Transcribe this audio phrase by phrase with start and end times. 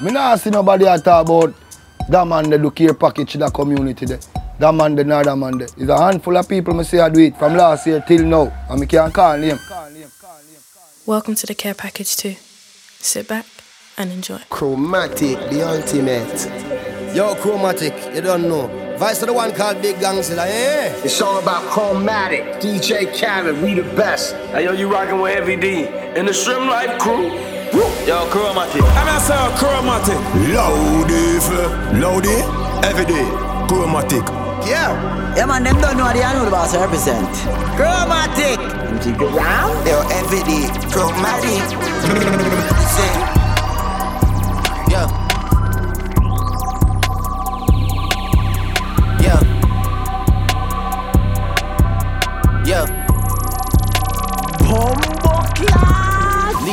[0.00, 1.52] Me not see nobody a talk about
[2.08, 4.20] that man they do care package to the community there.
[4.60, 5.66] That man the another man there.
[5.76, 8.52] It's a handful of people me say I do it from last year till now.
[8.70, 9.58] And me can't call name.
[11.04, 12.36] Welcome to the care package too.
[13.00, 13.44] Sit back
[13.96, 14.38] and enjoy.
[14.50, 17.16] Chromatic, the ultimate.
[17.16, 18.68] Yo, Chromatic, you don't know.
[18.98, 20.92] Vice to the one called Big Gangsta, eh?
[21.04, 24.34] It's all about Chromatic, DJ Khaled, we the best.
[24.52, 27.57] Hey, yo, you rockin' with Heavy D and the Shrimp Life crew.
[27.72, 28.82] Yo, Chromatic.
[28.82, 30.16] I'm outside oh, Chromatic.
[30.48, 31.38] Loudie,
[32.00, 32.40] loudie,
[32.82, 33.28] every day.
[33.68, 34.24] Chromatic.
[34.66, 35.36] Yeah.
[35.36, 37.28] Yeah, man, them don't know the know the boss represent.
[37.76, 38.58] Chromatic.
[39.02, 39.86] Jig around.
[39.86, 40.68] Yo, every day.
[40.88, 41.60] Chromatic.
[42.96, 43.20] Sing.
[44.90, 45.06] Yeah.
[45.06, 45.17] Yeah.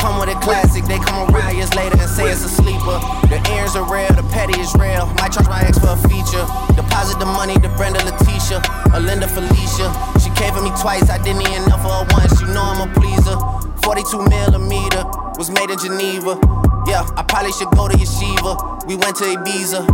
[0.00, 2.96] Come with a classic, they come around years later and say it's a sleeper.
[3.28, 5.04] The ears are real, the petty is real.
[5.20, 6.40] Might charge my ex for a feature.
[6.72, 8.64] Deposit the money to Brenda Letitia,
[8.96, 9.92] or Linda Felicia.
[10.16, 12.40] She came for me twice, I didn't even know for her once.
[12.40, 13.36] You know I'm a pleaser.
[13.84, 15.04] 42 millimeter
[15.36, 16.40] was made in Geneva.
[16.88, 18.86] Yeah, I probably should go to Yeshiva.
[18.88, 19.84] We went to Ibiza.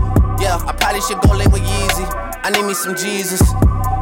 [0.41, 2.07] Yeah, I probably should go live with Yeezy.
[2.45, 3.43] I need me some Jesus.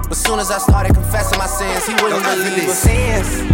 [0.05, 2.79] But soon as I started confessing my sins, he wouldn't believe us.
[2.79, 3.54] Sins.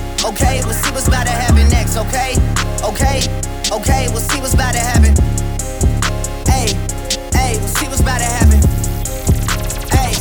[0.23, 2.35] Okay, we'll see what's about to happen next, okay?
[2.83, 3.21] Okay,
[3.71, 5.15] okay, we'll see what's about to happen.
[6.45, 6.75] Hey,
[7.33, 8.61] hey, we'll see what's about to happen.
[9.89, 10.11] Hey.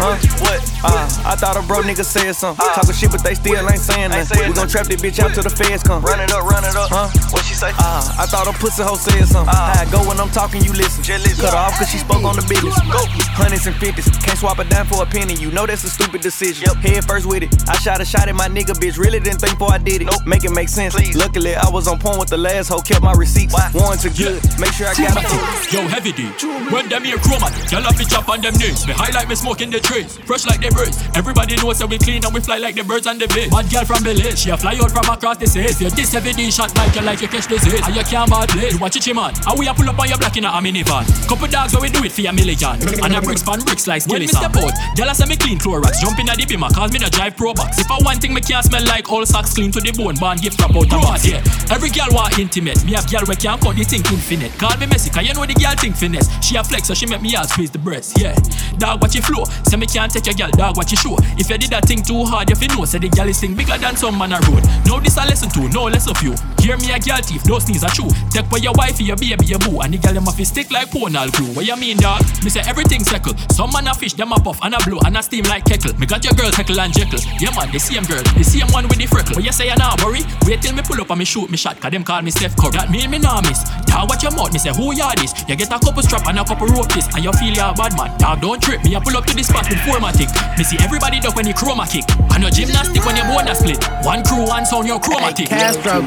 [0.00, 0.16] Huh?
[0.40, 0.60] What?
[0.80, 2.64] Uh, I thought a bro nigga said something.
[2.64, 4.48] Uh, Talking shit, but they still ain't saying nothing.
[4.48, 6.00] We gon' trap this bitch out till the feds come.
[6.02, 6.88] Run it up, run it up.
[6.88, 7.12] Huh?
[7.36, 7.68] What she say?
[7.76, 9.52] Uh, I thought a pussy hoe said something.
[9.52, 11.04] Uh, How I go when I'm talking, you listen.
[11.04, 11.44] listen.
[11.44, 12.72] Cut her off cause she spoke on the business.
[12.88, 12.96] Go.
[13.36, 14.08] Hundreds and fifties.
[14.24, 15.34] Can't swap it down for a penny.
[15.36, 16.64] You know that's a stupid decision.
[16.64, 16.76] Yep.
[16.80, 17.52] Head first with it.
[17.68, 18.96] I shot a shot at my nigga, bitch.
[18.96, 20.06] Really didn't think before I did it.
[20.08, 20.24] Nope.
[20.24, 20.96] Make it make sense.
[20.96, 21.12] Please.
[21.14, 22.80] Luckily, I was on point with the last hoe.
[22.80, 23.52] Kept my receipts.
[23.52, 23.68] Why?
[23.74, 24.40] Warrants are good.
[24.56, 25.22] Make sure I got a
[25.68, 26.24] Yo, heavy D.
[26.72, 28.86] When them here chromatic, y'all have to chop on them knees.
[28.88, 31.02] Me high like me smoking the Fresh like the birds.
[31.18, 33.50] Everybody knows that we clean and we fly like the birds and the bees.
[33.50, 35.82] Bad girl from Belize, she a fly out from across the seas.
[35.82, 37.82] You this heavy D shot like you like you catch disease.
[37.82, 38.70] And you can't bad play.
[38.70, 39.34] You watch it, man.
[39.34, 41.02] And we a pull up on your black in a minivan.
[41.26, 42.78] Couple dogs where we do it for a million.
[43.02, 45.34] And a bricks pan bricks like skilly When me step out, girl I say me
[45.34, 45.98] clean Clorox.
[45.98, 47.82] Jump in at the bimmer, cause me no drive pro box.
[47.82, 50.38] If I one thing me can't smell like all socks clean to the bone, born
[50.38, 51.26] gift wrap out the box.
[51.26, 51.42] Yeah.
[51.66, 52.78] Every girl want intimate.
[52.86, 54.54] Me have girl we can't cut the thing infinite.
[54.54, 56.30] Call me messy, cause you know the girl think finesse.
[56.46, 58.14] She a flex, so she make me ask squeeze the breast.
[58.22, 58.38] Yeah.
[58.78, 59.42] Dog watch it flow.
[59.66, 61.16] Say me can't take your girl, dog watch it show.
[61.40, 62.84] If you did that thing too hard, if you know.
[62.84, 64.64] Say the girl is thing bigger than some man a road.
[64.84, 66.36] Now this a lesson too, no less of you.
[66.60, 68.10] Hear me a girl thief, those things are true.
[68.28, 70.90] Take for your wife, your baby, your boo, and the girl them a stick like
[70.90, 71.54] ponal glue.
[71.56, 72.20] What you mean, dog?
[72.44, 73.32] Me say everything settle.
[73.48, 75.96] Some man a fish, them a puff and a blow and a steam like keckle.
[75.98, 77.22] Me got your girl Heckle and Jeckle.
[77.40, 79.36] Yeah man, the same girl, the same one with the freckle.
[79.36, 80.20] What you say you nah worry?
[80.44, 82.56] Wait till me pull up and me shoot me shot, cause them call me Steph
[82.56, 82.76] Curry.
[82.76, 83.62] That mean me nah miss.
[83.86, 85.32] Dog watch your mouth, me say who ya this?
[85.48, 87.96] You get a couple strap and a couple rope this, and you feel ya bad
[87.96, 88.10] man.
[88.18, 90.28] Dog don't trip me, I pull up to this spot with formatic.
[90.56, 92.04] Me see everybody duck when you chroma kick.
[92.32, 93.82] And your gymnastic when you bonus split.
[94.04, 95.48] One crew, one sound, your chromatic.
[95.48, 96.00] Castro,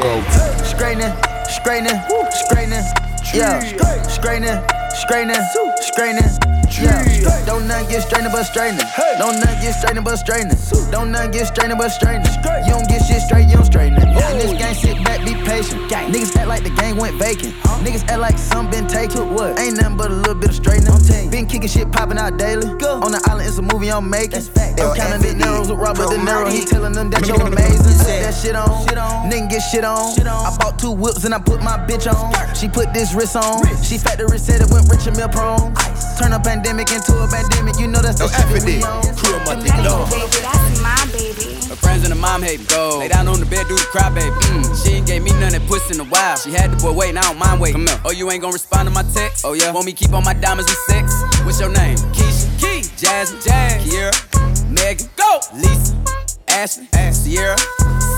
[0.63, 1.13] straightening,
[1.45, 1.99] straightening,
[2.31, 2.85] straightening,
[3.33, 3.59] yeah,
[4.07, 4.59] straightening,
[4.89, 5.43] straightening,
[5.81, 6.62] straightening.
[6.79, 8.85] Yeah, don't not get strained but straightening.
[9.19, 10.57] Don't not get strained but straightening.
[10.91, 12.31] Don't not get strained but straightening.
[12.65, 14.07] You don't get shit straight, you don't straighten it.
[14.09, 15.81] In this game, sit back, be patient.
[15.91, 17.53] Niggas act like the gang went vacant.
[17.85, 19.33] Niggas act like some been taken.
[19.33, 19.59] What?
[19.59, 21.29] Ain't nothing but a little bit of straightening.
[21.29, 22.67] Been kicking shit popping out daily.
[22.79, 23.01] Go.
[23.01, 24.41] On the island, it's a movie I'm making.
[24.57, 26.51] I'm counting the narrows with Robert De Niro.
[26.51, 27.93] He telling them that you're amazing.
[27.93, 28.85] Set that shit on.
[29.29, 30.19] Nigga get shit on.
[30.19, 32.33] I bought two whips and I put my bitch on.
[32.55, 33.61] She put this wrist on.
[33.83, 35.73] She factory said it went rich and meal prone.
[36.19, 37.77] Turn a pandemic into a pandemic.
[37.77, 39.03] You know that's the shit that we on.
[39.19, 40.07] Crew my dick, no.
[40.07, 41.59] That's my baby.
[41.67, 42.65] Her friends and her mom hate me.
[42.67, 42.99] Go.
[42.99, 44.31] Lay down on the bed, do the cry, baby.
[44.31, 44.63] Mm.
[44.79, 46.37] She ain't gave me none that puss in a while.
[46.37, 47.85] She had the boy waiting, I don't mind waiting.
[47.85, 48.01] Come here.
[48.05, 49.43] Oh, you ain't gonna respond to my text?
[49.43, 49.73] Oh, yeah.
[49.73, 51.11] Want me keep on my diamonds with sex?
[51.43, 51.97] What's your name?
[52.15, 52.47] Keisha.
[52.55, 52.87] Key.
[52.95, 53.41] Jasmine.
[53.43, 53.83] Jazz.
[53.83, 54.15] Kiera.
[54.71, 55.09] Megan.
[55.19, 55.43] Go.
[55.53, 55.99] Lisa.
[56.47, 56.87] Ashley.
[56.93, 57.15] Ash.
[57.15, 57.59] Sierra.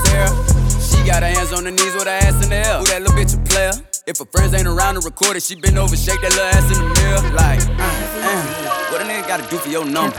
[0.06, 0.30] Sarah.
[0.78, 2.78] She got her hands on her knees with her ass in the air.
[2.78, 3.72] Who that little bitch a player?
[4.06, 6.62] If her friends ain't around to record it, she been over, shake that little ass
[6.70, 7.34] in the mirror.
[7.34, 7.90] Like, uh,
[8.22, 10.14] uh, what a nigga gotta do for your number?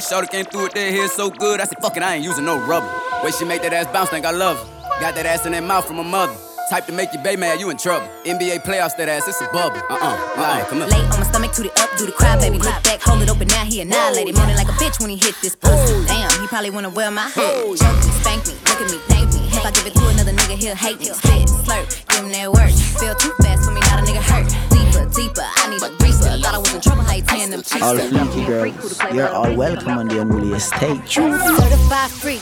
[0.00, 2.46] Shorty came through with that hair so good, I said, fuck it, I ain't using
[2.46, 2.88] no rubber.
[3.22, 5.00] Way she make that ass bounce, think I love her.
[5.02, 6.32] Got that ass in that mouth from her mother.
[6.70, 8.08] Type to make you bay mad, you in trouble.
[8.24, 9.76] NBA playoffs, that ass, it's a bubble.
[9.90, 10.88] Uh uh, uh come on.
[10.88, 12.56] Lay on my stomach, to the up, do the cry, baby.
[12.56, 14.34] Look back, hold it open, now he annihilated.
[14.34, 16.06] Moaning like a bitch when he hit this pussy.
[16.06, 17.66] Damn, he probably wanna wear my head.
[17.76, 19.35] Choke me, spank me, look at me, thank me.
[19.56, 21.06] If I give it to another nigga, he'll hate me.
[21.06, 22.70] Spit, slurp, give him that work.
[23.00, 24.48] Feel too fast for me, not a nigga hurt.
[24.68, 26.36] Deeper, deeper, I need a reaper.
[26.44, 29.54] Thought I was in trouble, how you tearing them cheeks All flinky girls, you're all
[29.54, 31.00] welcome on the unruly estate.
[31.08, 32.38] Certified free,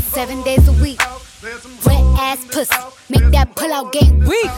[0.00, 1.00] seven days a week.
[1.42, 1.64] Wet
[2.20, 2.76] ass pussy,
[3.08, 4.50] make that pull out game weak.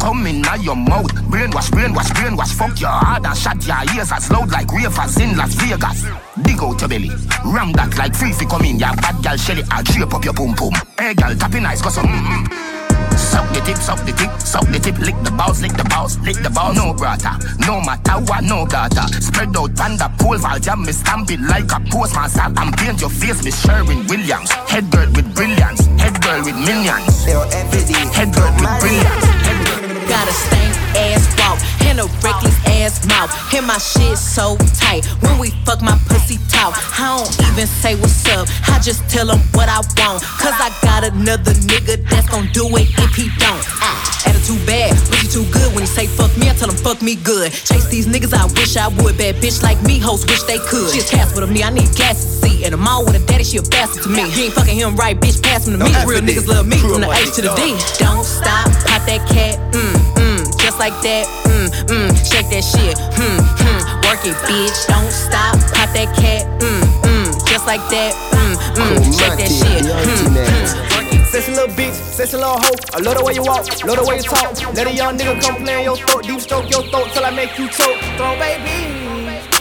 [0.00, 2.54] Come in now your mouth, brainwash, brainwash, brainwash.
[2.54, 6.06] Fuck your heart and shut your ears as loud like ravers in Las Vegas.
[6.40, 7.10] Dig out your belly,
[7.44, 8.78] ram that like free come in.
[8.78, 10.72] Ya bad gal Shelly, I'll drape up your pum pum.
[10.98, 12.77] Hey gal, tapping eyes, cause some mm mm.
[13.18, 16.18] Suck the tip, suck the tip, suck the tip, lick the balls, lick the balls,
[16.20, 16.76] lick the balls.
[16.76, 17.34] No brata,
[17.66, 19.08] no matter what, no data.
[19.20, 23.00] Spread out on the pole, Val jam me stamp it like a postmaster and paint
[23.00, 24.50] your face, Miss Sherwin Williams.
[24.70, 27.24] Head girl with brilliance, head girl with millions.
[27.26, 29.24] Head girl with brilliance.
[29.44, 30.08] Head girl.
[30.08, 33.30] Got a stank ass walk and a reckless ass mouth.
[33.54, 35.06] And my shit so tight.
[35.22, 36.74] When we fuck, my pussy talk.
[36.98, 38.48] I don't even say what's up.
[38.68, 40.22] I just tell him what I want.
[40.38, 43.62] Cause I got another nigga that's gon' do it if he don't.
[43.82, 45.72] Ah, attitude bad, but you too good.
[45.74, 47.52] When he say fuck me, I tell him fuck me good.
[47.52, 49.18] Chase these niggas, I wish I would.
[49.18, 50.90] Bad bitch like me, hoes wish they could.
[50.92, 52.64] She a Casper to me, I need gas to see.
[52.64, 54.22] And I'm all with a daddy, she a bastard to me.
[54.34, 55.90] You ain't fucking him right, bitch, pass him to me.
[56.06, 57.76] Real niggas love me from the H to the D.
[57.98, 61.26] Don't stop, pop that cat, mm, mm, just like that,
[61.68, 64.78] mm, mm, shake that shit, hmm, hmm, work it, bitch.
[64.88, 69.84] Don't stop, pop that cat, mm, mm, just like that, mm, mm, shake that shit,
[69.84, 71.26] hmm, hmm, work it.
[71.28, 72.78] Sexy little bitch, sexy little hoe.
[72.94, 74.56] I love the way you walk, love the way you talk.
[74.74, 77.30] Let a young nigga come play in your throat, deep stroke your throat till I
[77.30, 78.00] make you choke.
[78.16, 79.04] Throw baby.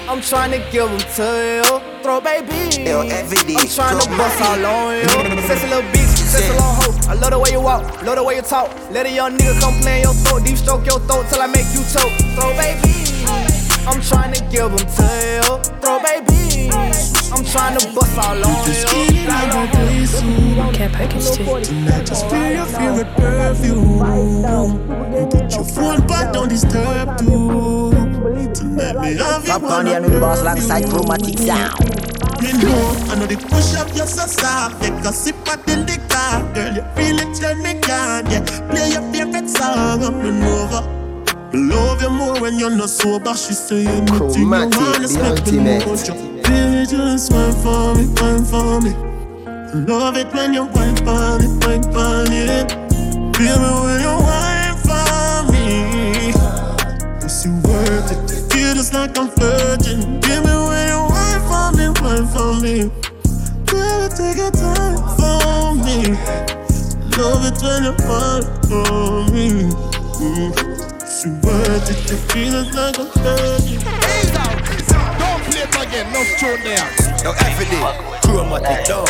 [0.07, 1.27] I'm trying to give them to
[1.59, 2.01] you.
[2.01, 2.87] Throw baby.
[2.87, 5.43] I'm trying to bust all on you.
[5.43, 7.11] Sexy little bitch, sexy little hoe.
[7.11, 8.69] I love the way you walk, love the way you talk.
[8.91, 11.47] Let a young nigga come play in your throat, deep stroke your throat till I
[11.47, 12.13] make you choke.
[12.35, 12.93] Throw baby.
[13.87, 15.07] I'm trying to give them to
[15.39, 15.57] you.
[15.79, 16.69] Throw baby.
[17.31, 18.87] I'm trying to bust all on you.
[20.73, 21.43] Care package two.
[21.43, 23.99] Tonight, just feel your favorite perfume.
[25.29, 27.91] Put your phone back, don't disturb too.
[28.53, 31.96] Tonight, me have you Top on the unruly boss alongside chromatic sound.
[32.41, 34.81] Me know, I know the push up, you're so soft.
[34.81, 36.73] Take a sip of the liquor, girl.
[36.77, 38.25] You feel it, turn me on.
[38.29, 40.81] Yeah, play your favorite song, I'm in over.
[41.53, 43.33] Me love you more when you're not sober.
[43.35, 45.85] She say anything you wanna the step in ultimate.
[45.87, 46.15] motion.
[46.43, 48.93] Baby, just wine for me, wine for me.
[49.87, 52.45] Love it when you wine for me, wine for me.
[53.33, 56.31] Baby, when you wine for me,
[57.25, 58.51] it's you worth it.
[58.53, 60.19] Feel just like I'm flirting.
[60.21, 60.96] Give me when you
[62.07, 62.91] wine for me, wine for me.
[63.67, 66.15] Baby, take your time for me.
[67.19, 69.47] Love it when you wine for me.
[70.17, 71.01] Mm.
[71.01, 72.11] It's you worth it.
[72.11, 73.83] You feel just like I'm flirting.
[75.19, 76.87] Don't play it again, no tune there.
[77.23, 79.07] Yo, everyday, crew my dick, dog.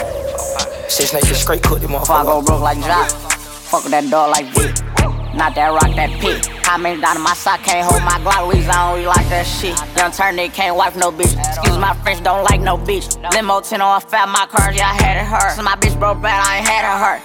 [0.89, 4.45] Six niggas straight cook them If I go broke like Jock, fuck that dog like
[4.55, 5.37] V.
[5.37, 6.56] Not that rock, that P.
[6.67, 8.43] Comment down my sock, can't hold my Glock.
[8.43, 9.71] I don't really like that shit.
[9.95, 11.31] Young turn it, can't wipe no bitch.
[11.39, 13.07] Excuse my French, don't like no bitch.
[13.31, 15.55] Limo 10 on fat, my cars, yeah, I had it hurt.
[15.55, 17.21] So my bitch broke bad, I ain't had it hurt.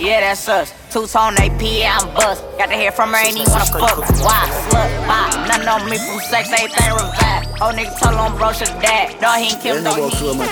[0.00, 0.72] Yeah, that's us.
[0.88, 2.40] Two tone AP, yeah, I'm bust.
[2.56, 4.08] Got to hear from her, ain't even wanna fuck.
[4.24, 4.48] Why?
[4.72, 5.36] Slut, why?
[5.44, 7.60] Nothing on me from sex, everything revived.
[7.60, 9.20] Oh, nigga, told on bro, shit dad.
[9.20, 9.92] No, he ain't killed, no.
[9.92, 10.48] I'm at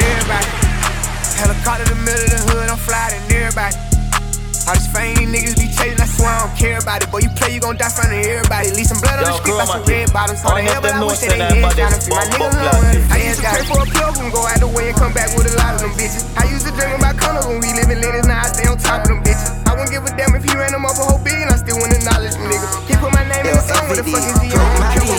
[0.00, 0.48] everybody.
[1.36, 3.76] Helicopter in the middle of the hood, I'm flying everybody.
[4.64, 7.10] All these fame niggas be chasing, I swear I don't care about it.
[7.10, 8.70] Boy, you play, you gon' die front of everybody.
[8.78, 10.40] Leave some blood on the street, buy some red bottoms.
[10.46, 11.66] Hold the hell, but I wish that they did.
[11.74, 13.10] Tryna free my niggas alone.
[13.10, 15.34] I used to pray for a plug and go out the way and come back
[15.34, 16.22] with a lot of them bitches.
[16.38, 18.78] I used to dream my condos when we live in Linus, now I stay on
[18.78, 19.50] top of them bitches.
[19.66, 21.76] I wouldn't give a damn if he ran them up a whole bean, I still
[21.82, 22.70] wouldn't acknowledge them niggas.
[22.86, 25.10] He put my name in the song with a fucking G on the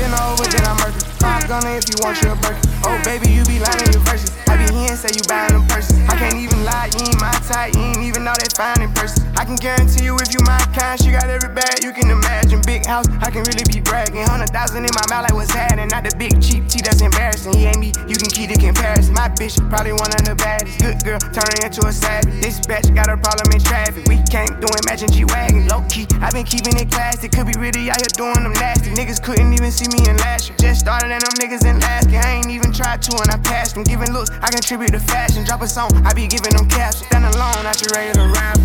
[0.00, 1.09] Been over, then I murdered.
[1.20, 2.56] Five gunner if you want your burger.
[2.88, 4.32] Oh, baby, you be lying in your verses.
[4.48, 6.00] I be here and say you buying them purses.
[6.08, 8.90] I can't even lie, you ain't my type, you ain't even know that fine in
[8.96, 9.28] person.
[9.36, 12.64] I can guarantee you if you my kind, she got every bag you can imagine.
[12.64, 14.24] Big house, I can really be bragging.
[14.24, 15.88] Hundred thousand in my mouth, like what's happening?
[15.92, 17.52] Not the big cheap tea that's embarrassing.
[17.52, 19.12] He ain't me, you can keep the comparison.
[19.12, 20.80] My bitch, probably one of the baddest.
[20.80, 22.40] Good girl, turning into a savage.
[22.40, 24.08] This bitch got a problem in traffic.
[24.08, 25.68] We can't do imagine G Wagon.
[25.68, 27.28] Low key, i been keeping it classy.
[27.28, 28.90] Could be really out here doing them nasty.
[28.96, 30.56] Niggas couldn't even see me in last year.
[30.58, 32.16] Just started and them niggas in asking.
[32.16, 34.30] I ain't even tried to and I passed from giving looks.
[34.30, 35.44] I contribute to fashion.
[35.44, 37.04] Drop a song, I be giving them caps.
[37.06, 38.58] Stand alone, not you ready to rap.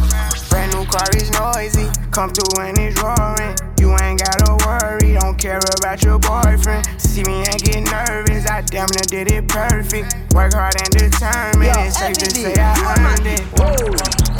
[0.49, 1.89] Brand new car is noisy.
[2.11, 3.55] Come through and it's roaring.
[3.79, 6.87] You ain't gotta worry, don't care about your boyfriend.
[6.99, 10.15] See me and get nervous, I damn near did it perfect.
[10.33, 13.41] Work hard and determined, it's safe to say I earned it.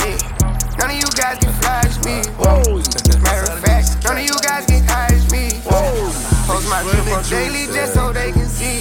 [0.02, 0.36] Yeah.
[0.80, 2.22] None of you guys can flash me.
[2.38, 2.82] Whoa.
[3.22, 5.62] Matter of fact, none of you guys can hide me.
[6.56, 8.80] Post my drip on daily just so they can see.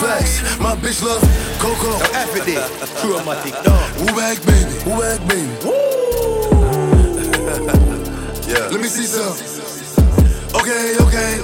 [0.00, 1.22] Flex, my bitch love
[1.60, 1.92] Coco.
[2.12, 4.00] After that, chromatic dog.
[4.00, 4.74] Woo back, baby.
[4.84, 5.54] Woo back, baby.
[8.50, 8.66] yeah.
[8.66, 9.53] Let me see some.
[10.54, 11.40] Okay, okay.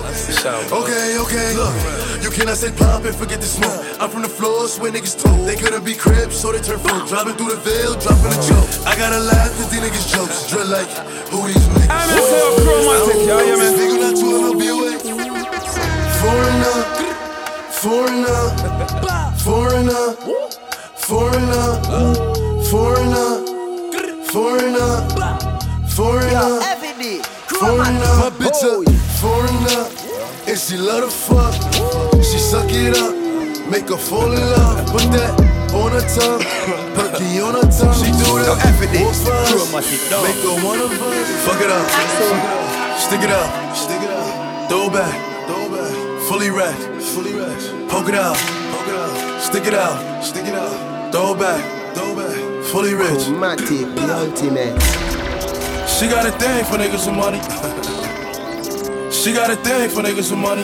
[0.71, 1.55] Okay, okay.
[1.59, 1.75] Look,
[2.23, 3.75] you cannot say pop and forget the smoke.
[4.01, 5.49] I'm from the floors where niggas told.
[5.49, 7.07] They couldn't be cribs, so they turn full.
[7.07, 8.71] Driving through the veil, dropping a joke.
[8.87, 10.47] I gotta laugh at these niggas' jokes.
[10.49, 10.89] Drill like,
[11.29, 11.91] who these niggas?
[11.91, 13.75] I'm in so chromatic, yo, yeah, man.
[13.75, 14.95] Nigga not too MLB away.
[16.23, 16.79] Foreigner,
[17.83, 18.43] foreigner,
[19.43, 20.15] foreigner,
[21.03, 21.67] foreigner,
[22.71, 23.31] foreigner,
[24.31, 24.93] foreigner,
[25.89, 26.61] foreigner,
[27.61, 28.13] foreigner.
[28.17, 28.73] My bitch a
[29.21, 29.83] foreigner,
[30.49, 31.53] and she love to fuck.
[32.25, 33.13] She suck it up,
[33.69, 34.89] make her fall in love.
[34.89, 35.33] Put that
[35.77, 36.41] on her tongue,
[36.97, 38.01] perky on her tongue.
[38.01, 38.57] She do that.
[39.01, 39.73] Walk fast,
[40.25, 41.29] make her one of us.
[41.45, 41.87] Fuck it up,
[42.99, 45.31] stick it up, stick it up, throw it back.
[46.29, 47.91] Fully wrapped, fully wrapped.
[47.91, 48.37] Poke it out,
[48.71, 49.41] poke it out.
[49.43, 51.13] Stick it out, stick it out.
[51.13, 52.65] Throw it back, throw it back.
[52.67, 53.25] Fully rich.
[53.25, 55.10] Chromatic, the ultimate.
[55.99, 57.41] She got a thing for niggas with money.
[59.13, 60.63] she got a thing for niggas with money.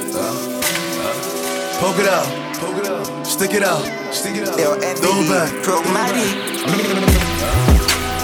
[1.79, 3.27] Poke it out, poke it out.
[3.27, 4.57] Stick it out, stick it out.
[4.57, 5.53] Throw it back.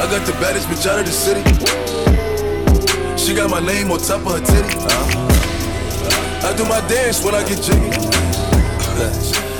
[0.01, 1.43] I got the baddest bitch out of the city.
[3.19, 4.79] She got my name on top of her titty.
[6.43, 7.93] I do my dance when I get jiggy.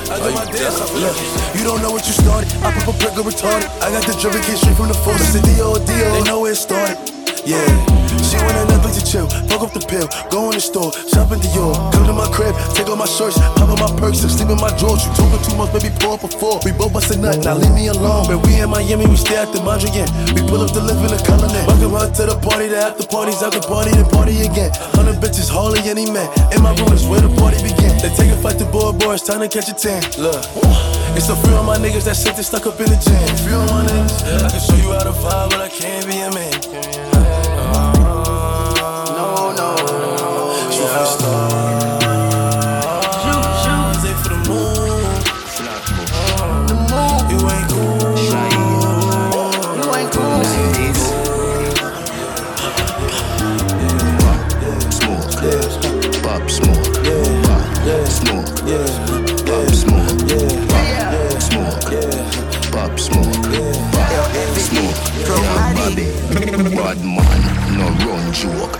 [0.09, 0.79] I do my dance.
[0.93, 1.17] Look,
[1.55, 2.51] you don't know what you started.
[2.63, 3.69] I pop a prick or retarded.
[3.79, 5.21] I got the drip kid straight from the force.
[5.21, 6.11] I said Dio, Dio.
[6.13, 7.12] They know where it started.
[7.45, 7.59] Yeah.
[8.23, 11.29] She want a Netflix to chill, fuck off the pill, go in the store, shop
[11.35, 14.31] in Dior, come to my crib, take off my shirts, pop on my perks, and
[14.31, 15.03] sleep in my drawers.
[15.03, 16.63] You talking too much, baby, pour up a four.
[16.63, 18.31] We both bust a nut, now leave me alone.
[18.31, 20.07] But we in Miami, we stay at the Mondrian.
[20.33, 21.61] We pull up the live in the colony.
[21.67, 24.71] Welcome her to the party, the after parties, after party, then party again.
[24.95, 26.31] Hundred bitches, hardly any man.
[26.55, 27.99] In my room is where the party began.
[27.99, 29.99] They take a fight to board boys, time to catch a tan.
[30.15, 30.41] Look.
[31.13, 33.19] It's a few of my niggas that sit there stuck up in the gym.
[33.45, 36.17] Few of my niggas, I can show you how to vibe, but I can't be
[36.23, 37.12] a man.
[40.93, 40.99] You
[47.49, 48.13] ain't cool.
[49.73, 50.43] You ain't cool.
[54.93, 55.33] Smoke,
[56.21, 58.53] pop smoke, pop smoke,
[59.47, 60.19] pop smoke,
[60.69, 61.89] pop smoke,
[62.71, 63.49] pop smoke,
[63.91, 65.01] pop smoke.
[66.77, 67.41] Bad man,
[67.79, 68.72] no run joke.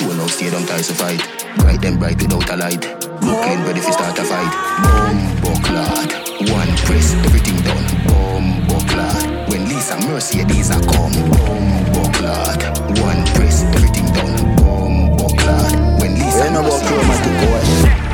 [0.00, 1.20] Night, so no stadium ties to fight.
[1.58, 2.80] Bright and bright without a light.
[3.20, 4.52] Brooklyn ready for start a fight.
[4.82, 6.10] Boom, bucklad.
[6.52, 7.84] One press, everything done.
[8.06, 9.48] Boom, bucklad.
[9.50, 11.12] When Lisa Mercedes are come.
[11.12, 12.60] Boom, bucklad.
[13.00, 14.56] One press, everything done.
[14.56, 16.00] Boom, bucklad.
[16.00, 17.20] When Lisa Mercedes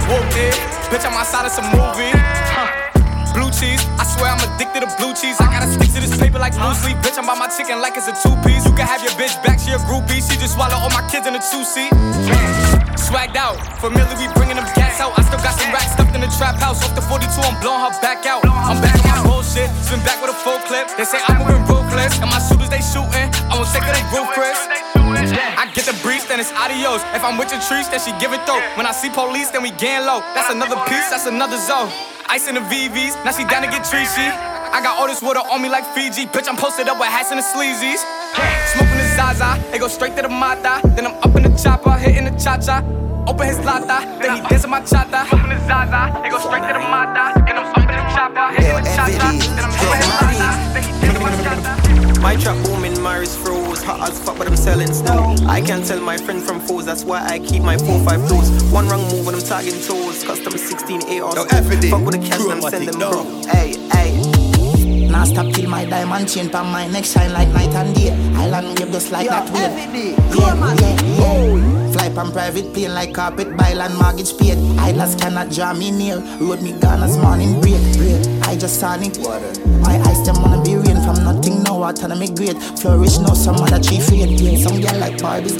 [0.06, 0.54] Whooped it,
[0.90, 2.12] bitch, I'm outside of some movie.
[2.14, 2.65] Huh.
[3.56, 5.40] Cheese, I swear I'm addicted to blue cheese.
[5.40, 7.00] I gotta stick to this paper like blue sleep.
[7.00, 8.68] Bitch, I'm by my chicken like it's a two piece.
[8.68, 10.20] You can have your bitch back, she a groupie.
[10.20, 11.88] She just swallow all my kids in a two seat.
[13.00, 15.16] Swagged out, familiar, we bringing them gas out.
[15.16, 16.84] I still got some racks stuffed in the trap house.
[16.84, 18.44] Off the 42, I'm blowing her back out.
[18.44, 20.92] I'm back on my bullshit, spin back with a full clip.
[21.00, 23.32] They say I'm moving ruthless, and my shooters they shooting.
[23.48, 24.60] I'm gonna take her they roof, Chris.
[25.00, 27.00] I get the breeze, then it's adios.
[27.16, 28.60] If I'm with your trees, then she give it though.
[28.76, 30.20] When I see police, then we gang low.
[30.36, 32.15] That's another piece, that's another zone.
[32.28, 34.28] Ice in the VVs, now she down to get treachy.
[34.28, 36.26] I got all this water on me like Fiji.
[36.26, 38.02] Bitch, I'm posted up with hats and the sleazies.
[38.74, 40.80] Smoking the Zaza, it go straight to the Mata.
[40.96, 42.82] Then I'm up in the chopper, hitting the cha cha.
[43.26, 45.26] Open his lata, then he dancing my chata.
[45.28, 47.32] Smoking the Zaza, it go straight to the Mata.
[47.46, 49.30] Then I'm up in the chopper, hitting the cha cha.
[49.54, 50.66] Then I'm open his lata.
[51.16, 51.85] My
[52.20, 53.82] trap booming, Maris froze.
[53.84, 55.34] Hot as fuck, but I'm selling still.
[55.48, 58.62] I can't tell my friend from foes, that's why I keep my 4-5 close.
[58.72, 60.24] One wrong move when I'm tagging toes.
[60.24, 61.34] Custom 16 AR.
[61.34, 61.90] Yo, F it in.
[61.90, 63.10] Fuck with the cash and I'm Chromatic, sending no.
[63.10, 63.42] bro.
[63.52, 65.08] Hey, hey.
[65.08, 68.10] Now stop till my diamond chain pan my neck shine like night and day.
[68.34, 69.94] Island wave just like that wave.
[70.36, 71.92] Yeah, yeah, yeah.
[71.92, 74.58] Fly pan private plane like carpet by land mortgage paid.
[74.78, 76.18] Islands cannot draw me near.
[76.40, 77.80] Road me gone as morning break.
[77.96, 78.26] break.
[78.46, 79.18] I just saw it.
[79.80, 79.96] My
[81.46, 82.56] rain from nothing now autonomy great.
[82.78, 84.40] Flourish no some other tree fade.
[84.40, 85.50] Yeah, some girl like Barbie.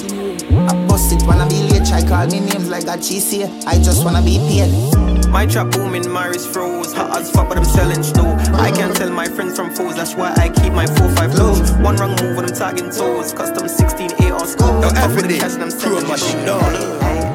[0.56, 1.86] I bust it wanna be late.
[1.86, 3.50] Try call me names like a cheese here.
[3.66, 5.28] I just wanna be paid.
[5.28, 6.92] My trap booming, Maris froze.
[6.94, 8.34] Hot as fuck, but I'm selling slow.
[8.54, 11.72] I can't tell my friends from foes, that's why I keep my 4-5 close.
[11.82, 13.32] One wrong move when I'm tagging toes.
[13.32, 14.82] Custom 16 AR scope.
[14.82, 16.60] Yo, Fuck F with it the cash I'm sending Chromatic, bro.
[16.60, 17.25] no.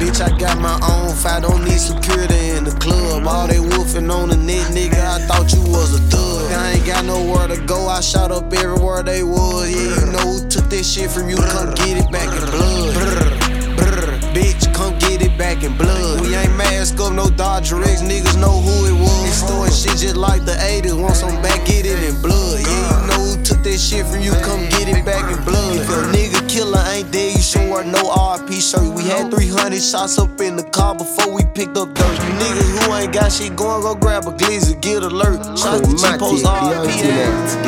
[0.00, 3.26] Bitch, I got my own fight, don't need security in the club.
[3.26, 6.50] All they wolfing on the net, nigga, I thought you was a thug.
[6.52, 9.68] I ain't got nowhere to go, I shot up everywhere they was.
[9.70, 12.94] Yeah, you know who took this shit from you, come get it back in blood.
[12.94, 16.22] Brr, brr, bitch, come get it back in blood.
[16.22, 19.42] We ain't mask up, no Dodger X, niggas know who it was.
[19.44, 22.60] Throwing shit just like the 80s, want some back, get it in blood.
[22.60, 25.76] Yeah, you know who took that shit from you, come get it back in blood.
[25.76, 28.88] If a nigga killer ain't dead, you should wear no RP shirt.
[28.96, 32.16] We had 300 shots up in the car before we picked up dirt.
[32.24, 35.44] You niggas who ain't got shit going, go grab a glizzy, get alert.
[35.60, 36.88] Shots to G-Post RP.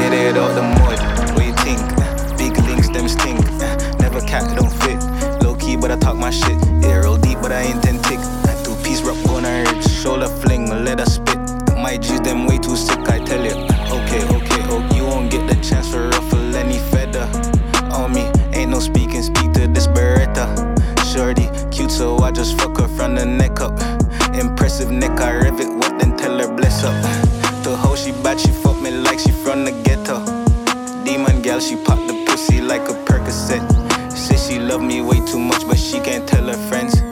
[0.01, 0.97] Get it out the mud,
[1.37, 1.81] what you think?
[2.41, 3.39] Big links, them stink.
[4.01, 4.97] Never cat, don't fit.
[5.45, 6.72] Low key, but I talk my shit.
[6.83, 8.21] Real deep, but I ain't ten tick.
[8.65, 11.39] Two piece her head, shoulder fling, let her spit.
[11.77, 13.57] My G's them way too sick, I tell you.
[13.97, 14.97] Okay, okay, okay.
[14.97, 17.29] you won't get the chance to ruffle any feather.
[17.93, 20.47] On me, ain't no speaking, speak to this Beretta.
[21.13, 23.79] Shorty, cute, so I just fuck her from the neck up.
[24.35, 26.95] Impressive neck, I rev it, what then tell her bless up.
[27.65, 30.25] The hoe she bad, she fuck me like she from the ghetto.
[31.05, 33.72] Demon gal, she pop the pussy like a Percocet.
[34.53, 37.12] She love me way too much, but she can't tell her friends.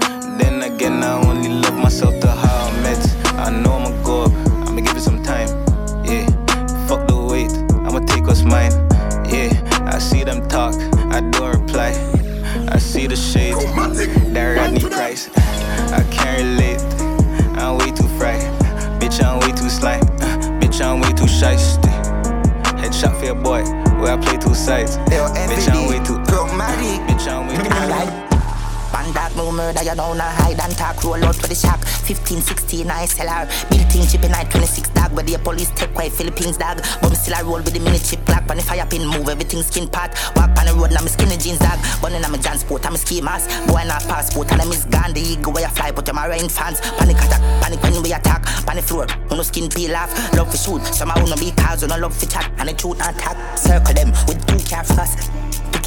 [32.31, 33.47] 1916, I sell her.
[33.71, 36.79] Built-in chip in 26 dog, where the police take quite Philippines dog.
[37.03, 39.29] But me still I roll with the mini chip black, pan the fire pin move,
[39.29, 40.15] everything skin part.
[40.37, 41.79] Walk on the road, now me skinny jeans dog.
[42.01, 43.51] Bunny now me transport, I'm a ski mask.
[43.67, 45.35] Boy, not passport, and I miss Gandhi.
[45.35, 46.81] Eagle where you fly, but I'm a rain fans.
[46.81, 48.47] Panic attack, panic when we attack.
[48.67, 50.15] Panic floor, when no skin peel off.
[50.35, 52.75] Love for shoot, some I wanna be cars, when I love for chat, and the
[52.75, 53.59] truth attack.
[53.59, 55.30] Circle them with two cat fast.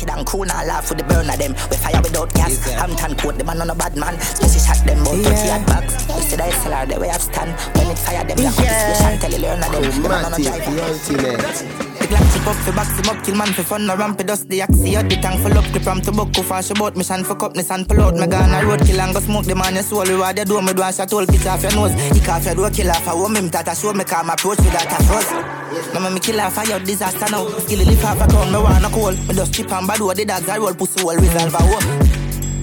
[0.04, 1.54] Wicked and cool, now laugh with the burn of them.
[1.72, 2.60] We fire without gas.
[2.76, 4.20] Hampton coat, the man on a bad man.
[4.20, 5.94] Special shot them, but 30 hot bags.
[6.12, 7.52] We see the SLR, the way I stand.
[7.78, 8.94] When it fire them, black yeah.
[8.94, 9.72] special tell you learn them.
[10.04, 10.66] The man on a drive.
[12.04, 14.50] The Glock chip up, fi box him up, kill man fi fun, no ramp, dust
[14.50, 17.56] the axe, the tank full up, clip from to go fast about mission for cup,
[17.56, 20.38] and pull out, me gun a road, kill and go smoke, the man soul, reward
[20.38, 22.70] you do, me do a shot, all pitch off your nose, he off your door,
[22.72, 25.63] kill off a woman, that a show, me calm approach with that a froze.
[25.94, 28.90] Now me kill off a your disaster now, skill lift off a crown, me wanna
[28.90, 31.84] call, me just chip and bad, the dogs a roll, pussy hole, resolve a hole.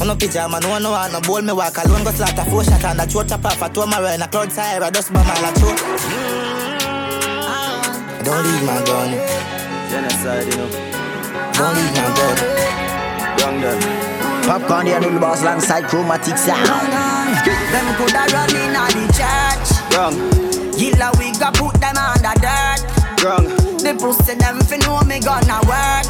[0.01, 2.85] On no pyjama, no no one, no bowl, me walk alone, go slaughter four shot
[2.85, 5.45] and the throat chop off a two marine, a cloud sire, a dust bomb, and
[5.45, 5.77] a throat.
[5.77, 6.61] Mm-hmm.
[8.25, 9.11] Don't leave my gun.
[9.91, 10.69] Genocide, you know.
[11.57, 12.37] Don't leave my gun.
[13.41, 13.81] Young done.
[14.45, 16.67] Popcorn, the little boss alongside chromatic sound.
[17.73, 19.69] Them coulda run in a the church.
[19.97, 20.17] Wrong.
[20.77, 23.00] Gilla we go put them under dirt.
[23.23, 23.45] Wrong.
[23.85, 26.09] The pussy them fi know me gonna work.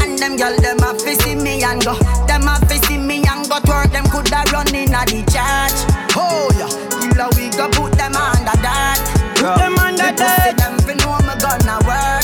[0.00, 1.92] And them girl them a fi see me and go.
[2.24, 3.92] Them a fi see me and go twerk.
[3.92, 5.78] Them coulda run in a the church.
[6.16, 6.72] Oh yeah.
[7.04, 9.00] Gilla we go put them under dirt.
[9.36, 10.56] Put them under dirt.
[10.56, 12.21] Them fi know me gonna work.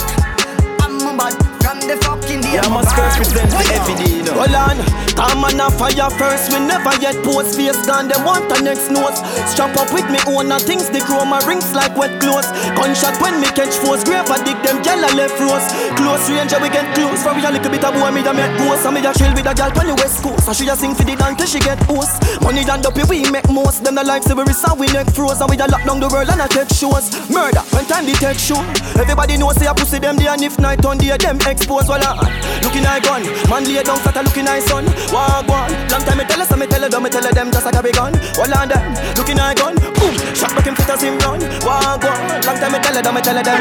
[2.49, 2.57] Day.
[2.57, 4.35] Yeah, must first present the FD, you know.
[4.35, 4.77] Hold on,
[5.13, 6.53] time and a fire first.
[6.53, 8.09] We never yet post face gone.
[8.09, 9.21] Them want the next notes.
[9.51, 10.89] Strap up with me own and things.
[10.91, 12.49] The chroma rings like wet clothes.
[12.77, 14.05] Gunshot when me catch force.
[14.05, 15.67] Grave a dig them yellow left rose.
[15.99, 17.27] Close range, yeah, we get close.
[17.27, 18.87] For we a little bit of boy, me da make ghost.
[18.87, 20.47] And me da chill with a gal on the west coast.
[20.47, 22.23] So she a sing for the dance till she get host.
[22.41, 23.83] Money done up, we make most.
[23.83, 25.43] Them the like say we resound, we neck froze.
[25.43, 27.11] And we da lock down the world and I take shows.
[27.27, 28.63] Murder, when time the take show.
[28.95, 31.91] Everybody know say a pussy them day and if night on day them expose.
[31.91, 32.15] Well, uh,
[32.63, 33.27] looking like gun.
[33.51, 34.87] Man lay down flat a looking son.
[35.11, 35.75] Walk one.
[35.91, 38.15] Long time me tell us, me tell them, me tell them just a carry gun.
[38.39, 38.87] Well on them,
[39.19, 39.75] looking like gun.
[39.99, 40.15] Boom.
[40.35, 41.41] Shot back him fit as him run.
[41.67, 42.11] One go.
[42.47, 43.61] Long time me tell them, me tell them.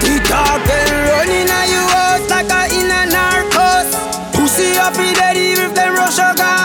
[0.00, 3.88] TikTok girl running at you house like a in a narcos.
[4.34, 6.55] Pussy happy dead even if them rush a got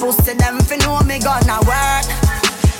[0.00, 2.08] pussy them fi know me gonna work.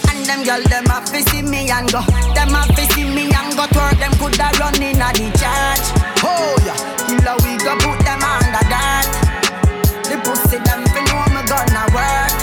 [0.08, 2.00] And them girl them a fi see me and go.
[2.34, 3.98] Them a fi see me and go twerk.
[4.00, 5.86] Them coulda run inna the church.
[6.24, 9.12] Oh yeah, Gilla we got put them under dirt.
[10.08, 12.34] The pussy them fi know me gonna work.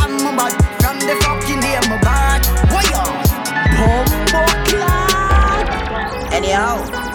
[0.00, 2.40] I'm a bad from the fucking day my bad.
[2.72, 3.04] Why yo?
[4.68, 6.32] Clock.
[6.32, 7.07] Anyhow.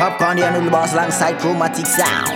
[0.00, 2.30] Popcorn, the noodle boss alongside chromatic sound.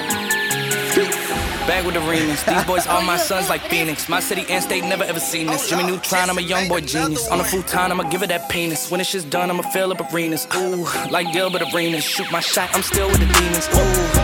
[1.67, 2.45] Back with the remix.
[2.45, 4.07] These boys are my sons like Phoenix.
[4.07, 5.67] My city and state never ever seen this.
[5.67, 7.27] Jimmy Neutron, I'm a young boy genius.
[7.29, 8.91] On a futon, I'ma give it that penis.
[8.91, 10.47] When this shit's done, I'ma fill up arenas.
[10.55, 12.05] Ooh, like Gilbert Arenas.
[12.05, 13.67] Shoot my shot, I'm still with the demons.
[13.69, 14.24] Ooh,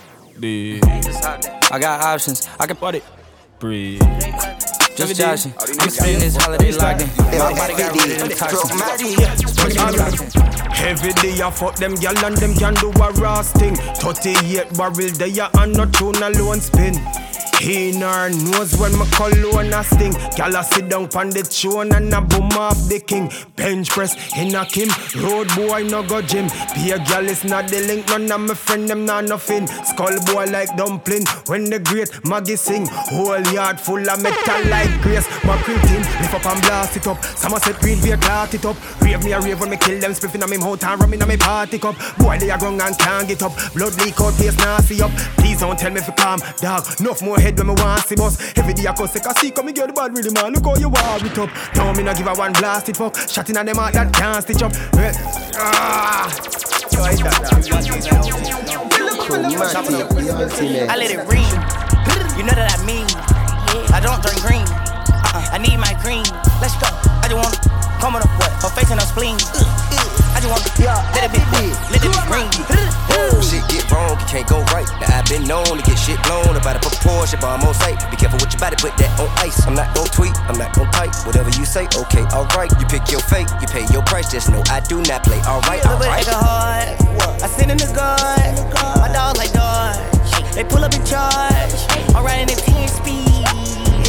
[0.39, 0.79] day.
[1.71, 3.03] I got options, I can put it.
[3.59, 4.01] Breathe.
[4.95, 5.53] Just joshing.
[5.79, 7.09] I'm spending this holiday locked in.
[7.37, 8.81] My body got rid of the toxins.
[10.81, 13.75] Every day I fuck them gal and them can do a raw thing.
[13.75, 16.95] 38 barrel there and no tune alone spin.
[17.61, 20.13] In her nose when my cologne a sting.
[20.35, 23.31] Gal a sit down pon the throne and a boom off the king.
[23.55, 24.89] Bench press in a Kim.
[25.21, 26.47] Road boy no go gym.
[26.73, 28.07] Be a gal is not the link.
[28.07, 29.67] None of my friend them not nothing.
[29.67, 31.23] Skull boy like dumpling.
[31.45, 32.87] When the great Maggie sing.
[32.89, 35.27] Whole yard full of metal like grace.
[35.45, 37.23] My team lift up and blast it up.
[37.23, 38.75] Somerset green beer clot it up.
[39.01, 40.15] Rave me a rave when me kill them.
[40.15, 41.95] Spiffing on me mouth and rumming on me party cup.
[42.17, 43.53] Boy they a ground and can't get up.
[43.75, 45.11] Blood leak out face nasty up.
[45.37, 46.83] Please don't tell me you calm dog.
[46.99, 48.37] Enough more head when me want see bus.
[48.57, 50.53] Every day I cause I see come me get the bad really man.
[50.53, 51.49] Look how you war it up.
[51.73, 53.15] Tell me not give a one blast it fuck.
[53.15, 54.73] Shotting on them out that can't stitch up.
[54.97, 55.13] Eh,
[55.55, 56.31] Ah.
[60.89, 61.47] I let it ring.
[62.37, 63.07] You know that I mean.
[63.93, 64.65] I don't drink green.
[65.51, 66.23] I need my green.
[66.61, 66.87] Let's go.
[67.21, 67.55] I just want
[67.99, 68.51] come on up what?
[68.63, 69.37] Her face and her spleen.
[70.41, 72.49] I just want let it be big, let it be green.
[73.45, 74.89] Shit get wrong, you can't go right.
[74.97, 78.01] Now I've been known to get shit blown about a proportion, but I'm on sight.
[78.09, 79.61] Be careful with your body, put that on ice.
[79.69, 81.13] I'm not gon' tweet, I'm not gon' type.
[81.29, 82.73] Whatever you say, okay, alright.
[82.81, 84.33] You pick your fate, you pay your price.
[84.33, 85.37] Just know I do not play.
[85.45, 86.25] Alright, Little bit alright.
[86.25, 86.89] extra hard.
[87.37, 88.49] I send in the gun.
[88.97, 90.01] My dog like Dodge.
[90.57, 91.77] They pull up in charge.
[92.17, 93.45] I'm riding at 10 speed.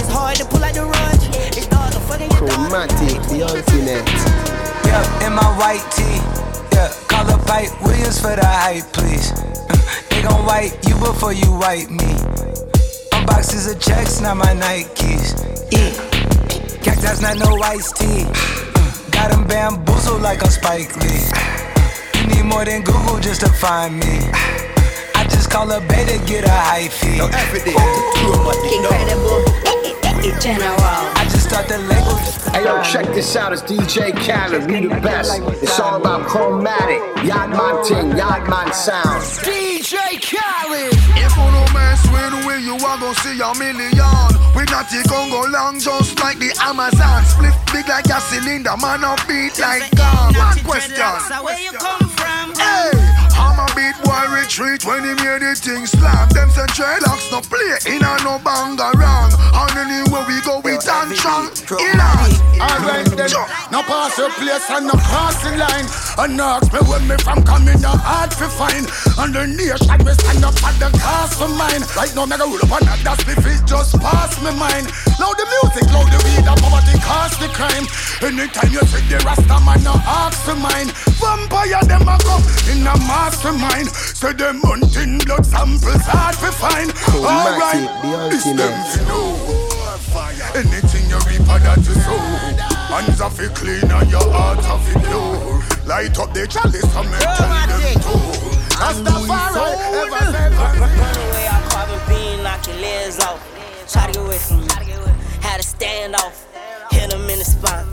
[0.01, 1.29] It's hard to pull out the rush.
[1.53, 2.73] It's hard to fucking your dog.
[2.73, 4.72] Chromatic, the ultimate.
[4.85, 6.21] Yeah, in my white tee.
[6.75, 9.33] Yeah, call up Hype Williams for the hype, please.
[9.33, 9.77] Uh,
[10.11, 12.14] They gon' wipe you before you wipe me.
[13.12, 15.35] My boxes of checks, not my Nikes.
[15.71, 15.92] Yeah.
[16.83, 18.25] Cactus, not no iced tea.
[18.27, 18.31] Uh,
[19.11, 21.29] Got them bamboozled like a Spike Lee.
[21.33, 24.18] Uh, You need more than Google just to find me.
[25.14, 27.18] I just call a beta, get a high fee.
[27.18, 27.81] No Incredible.
[30.40, 31.12] General.
[31.53, 32.17] I start the label.
[32.57, 33.53] Hey yo, check this out.
[33.53, 34.71] It's DJ Khaled.
[34.71, 35.37] We the best.
[35.61, 37.01] It's all about chromatic.
[37.29, 39.21] Yardman ting, Yardman sound.
[39.45, 40.97] DJ Khaled.
[41.12, 44.33] If you no mess with we, you are gonna see a million.
[44.57, 47.21] We not the Congo long, just like the Amazon.
[47.29, 50.33] Split big like a cylinder, man a beat like gum.
[50.33, 50.97] One question.
[51.05, 52.57] Uh, where you come from?
[52.57, 52.97] Hey,
[53.37, 54.81] I'm a beat boy retreat.
[54.81, 56.33] it when he made the thing slam.
[56.33, 59.22] Them say dreadlocks no play in a no bang around.
[62.62, 63.31] Alright then,
[63.75, 65.87] no pass your place and no crossing line.
[66.18, 68.87] And no ask me when me from coming, no hard to find.
[69.18, 71.83] And the nation we stand up at the cast for mine.
[71.98, 74.87] Right now, me go rule upon that, that's me feet just pass me mind.
[75.18, 77.87] Loud the music, loud the weed, the poverty cause the crime.
[78.22, 80.94] Anytime you see the Rasta man, no ask for mine.
[81.18, 83.90] Vampire them a come in a mastermind.
[83.90, 86.94] Say them hunting blood samples hard to find.
[87.11, 87.90] Alright,
[88.31, 89.62] it's them to know.
[90.12, 92.18] Anything you reap that you sow.
[92.92, 95.62] Hands off it clean and your heart off it pure.
[95.87, 102.01] Light up the chalice and make them to Rastafari ever said Run away, I carbon
[102.09, 103.40] bean, knock your legs off.
[103.90, 104.68] Try to get away from me.
[105.40, 106.46] Had to stand off.
[106.90, 107.87] Hit him in the spine.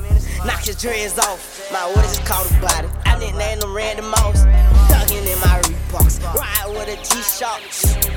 [0.45, 1.71] Knock his dreads off.
[1.71, 2.89] My what is called a body.
[3.05, 4.43] I nicknamed him Randy Moss
[4.91, 6.19] Thuggin' in my Reeboks.
[6.35, 7.61] Ride with a G-Shock.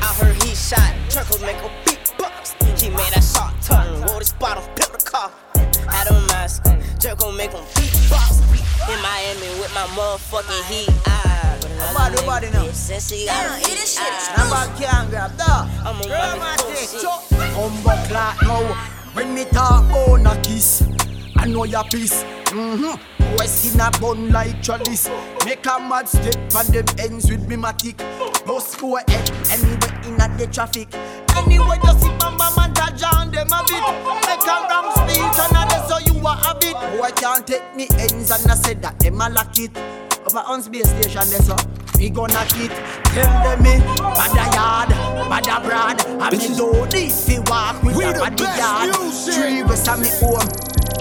[0.02, 0.92] I heard he shot.
[1.08, 1.70] Turkle make a
[2.16, 5.30] beatbox He made that shot turn Wore this bottle, pimp the car
[5.88, 6.64] Had a mask
[6.98, 8.42] Jerk gon' make him beatbox
[8.88, 10.88] In Miami with my motherfucking heat
[11.82, 12.66] I'm ah, Body, body now.
[12.72, 14.38] Since he got Damn, eat this shit.
[14.38, 15.68] Number can't grab that.
[15.84, 17.02] I'm a Girl, money my coach dick, shit.
[17.02, 17.22] chop.
[17.30, 18.74] Humble clock now.
[19.14, 20.84] When me talk about a kiss,
[21.36, 22.22] I know your piece.
[22.54, 22.96] Mm-hmm.
[23.36, 25.08] Boy skin a bun like chalice.
[25.44, 27.98] Make a mad step on them ends with me matic.
[28.46, 30.88] Just go ahead anywhere in a the traffic.
[31.36, 33.84] Anywhere you see Bamba and Jaja and them a bit.
[34.28, 36.76] Make a ram speech and a so you a habit.
[36.98, 39.76] Boy can't take me ends and I said that them a lock it.
[40.26, 41.56] Over on space station there so
[41.98, 42.70] we gonna it.
[43.14, 43.78] Tell them me
[44.12, 44.90] bada yard,
[45.30, 46.00] bada brad.
[46.20, 48.94] I me do this fi walk with a body yard.
[49.24, 50.71] Three west of me home.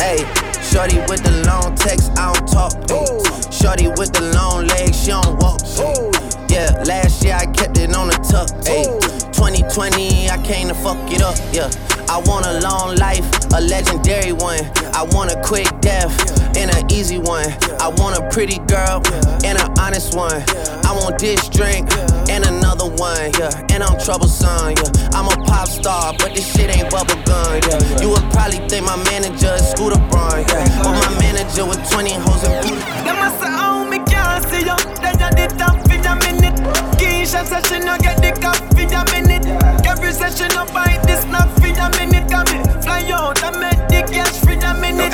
[0.00, 0.16] Hey,
[0.64, 2.72] shorty with the long text, I don't talk.
[2.88, 3.50] Ay.
[3.52, 5.60] Shorty with the long legs, she don't walk.
[5.76, 6.08] Ay.
[6.48, 8.48] Yeah, last year I kept it on the tuck.
[8.64, 8.88] Ay.
[9.36, 11.36] 2020, I came to fuck it up.
[11.52, 11.68] Yeah,
[12.08, 14.64] I want a long life, a legendary one.
[14.96, 16.16] I want a quick death
[16.56, 17.52] and an easy one.
[17.78, 19.02] I want a pretty girl
[19.44, 20.42] and an honest one.
[20.88, 21.90] I want this drink
[22.30, 23.30] and another one.
[23.38, 24.78] Yeah, and I'm troublesome.
[24.78, 27.60] Yeah, I'm a pop star, but this shit ain't bubble gum.
[27.66, 30.46] Yeah, you would probably think my manager is Scooter Braun.
[30.46, 32.64] Yeah, but my manager with 20 hoes and
[33.04, 34.78] Them a say, oh, me can't see you.
[35.02, 36.56] Then you did top for a minute.
[36.96, 39.44] Keisha said she no get the cup for a minute.
[39.86, 42.30] Every session no buy this not for a minute.
[42.30, 45.12] Got me fly out and make the cash for a minute.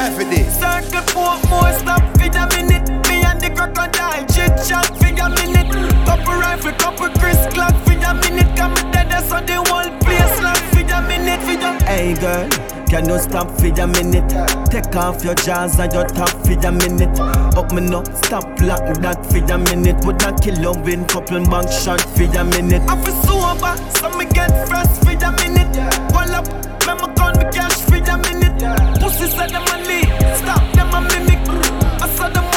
[0.61, 2.85] Circle four more stop for a minute.
[3.09, 5.06] Me and the crocodile chit chat for a minute.
[6.57, 8.57] Rifle, couple Chris clock for a minute.
[8.57, 11.41] Come dead so the whole place lock for a minute.
[11.41, 12.49] For a Hey girl.
[12.87, 14.29] Can you stop for a minute?
[14.71, 17.19] Take off your jaws and your top for a minute.
[17.57, 20.05] Up me no stop lock that for a minute.
[20.05, 22.83] Would not kill you win couple bank shot for a minute.
[22.89, 25.75] I feel sober, so me get fresh for a minute.
[26.15, 26.47] Pull up,
[26.87, 28.57] me me gun me cash for a minute.
[29.01, 31.43] Pussy said them a lead, stop them a mimic.
[32.01, 32.56] I saw them up, so them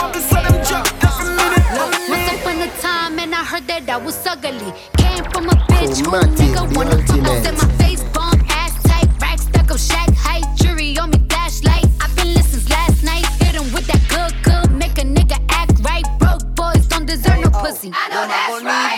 [2.60, 4.74] upon a time, and I heard that I was ugly.
[4.98, 9.10] Came from a bitch who nigga wanna fuck out in my face, bump ass tight,
[9.22, 11.86] rack stuck up shack height, jury on me flashlight.
[12.02, 15.38] I've been listening since last night, hit 'em with that good, good, make a nigga
[15.50, 16.06] act right.
[16.20, 17.92] Broke boys don't deserve no oh, pussy.
[17.94, 18.89] I know that's right.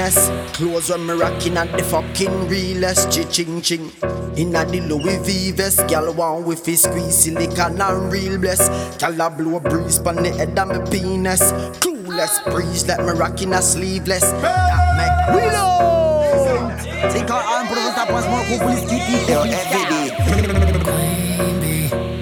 [0.00, 0.54] A cleanest.
[0.54, 3.10] Clothes when me rocking at the fucking realest.
[3.32, 3.92] Ching ching.
[4.36, 8.68] Inna the Louis V vest, gal want with his squeeze silicon and real bless.
[8.96, 11.52] Gal a blow a breeze pon the head of me penis.
[11.80, 14.22] Clueless breeze, let me rock in a sleeveless.
[14.22, 15.78] That make we know.
[17.10, 19.32] Take her arm, put it up, more cool police kitty.
[19.32, 20.16] Yo, every day.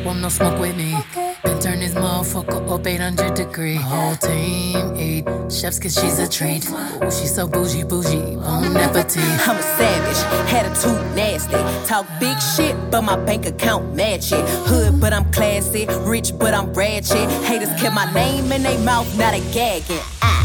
[0.05, 0.97] Want no smoke with me.
[2.29, 3.77] Motherfucker up 800 degree.
[3.77, 6.69] Whole team eat chefs cause she's a treat.
[6.69, 9.23] Ooh, she's so bougie, bougie, bon appetit.
[9.49, 11.57] I'm a savage, attitude nasty.
[11.87, 14.45] Talk big shit, but my bank account match it.
[14.69, 15.87] Hood, but I'm classy.
[16.01, 17.31] Rich, but I'm ratchet.
[17.45, 19.99] Haters kept my name in their mouth, not a gagging.
[20.21, 20.39] Ah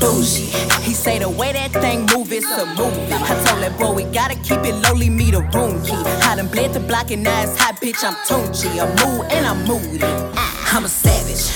[0.00, 0.50] bougie.
[0.82, 3.12] He say the way that thing move, it's a movie.
[3.12, 5.94] I told that boy we gotta keep it lowly, me the room key.
[6.26, 8.70] I done bled the block and now it's hot, bitch, I'm Tunchi.
[8.82, 10.57] I'm mood and I'm moody.
[10.70, 11.52] I'm a savage.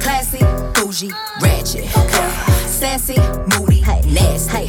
[0.00, 0.38] Classy,
[0.74, 1.84] bougie, ratchet.
[2.66, 3.18] Sassy,
[3.50, 4.68] moody, nasty.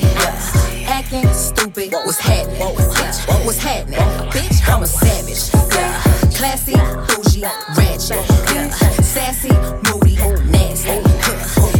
[0.85, 2.59] Acting stupid, what's happening?
[2.59, 3.33] What's happening?
[3.33, 3.99] What was happening?
[4.31, 5.49] Bitch, I'm a savage.
[6.35, 6.73] Classy,
[7.07, 7.43] bougie,
[7.77, 8.23] ratchet.
[9.03, 9.49] Sassy,
[9.89, 10.15] moody,
[10.51, 11.01] nasty.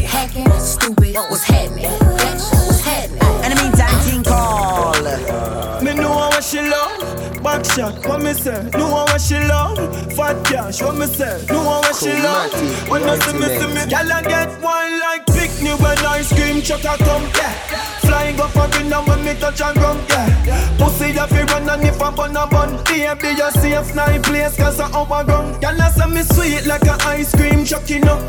[0.06, 1.86] Hacking, stupid, what's happening?
[1.86, 3.22] Bitch, what's happening?
[3.44, 5.82] In the meantime, Ting call.
[5.84, 7.23] Me know what she love.
[7.44, 8.70] Back shot, what me say?
[8.72, 9.78] Know what she love.
[10.16, 11.46] Fat cash, what me say?
[11.50, 12.54] Know what she love.
[12.90, 16.60] When you see me, see me, gyal I get one like picnic when ice cream
[16.60, 17.24] a come.
[17.36, 17.52] Yeah.
[18.00, 20.00] Flying up a dinner when me touch and ground.
[20.08, 20.78] Yeah.
[20.78, 24.56] Pussy a fi run and if I bun a bun, baby you safe night place
[24.56, 25.62] 'cause I overground.
[25.62, 28.20] Gyal I say me sweet like a ice cream you know.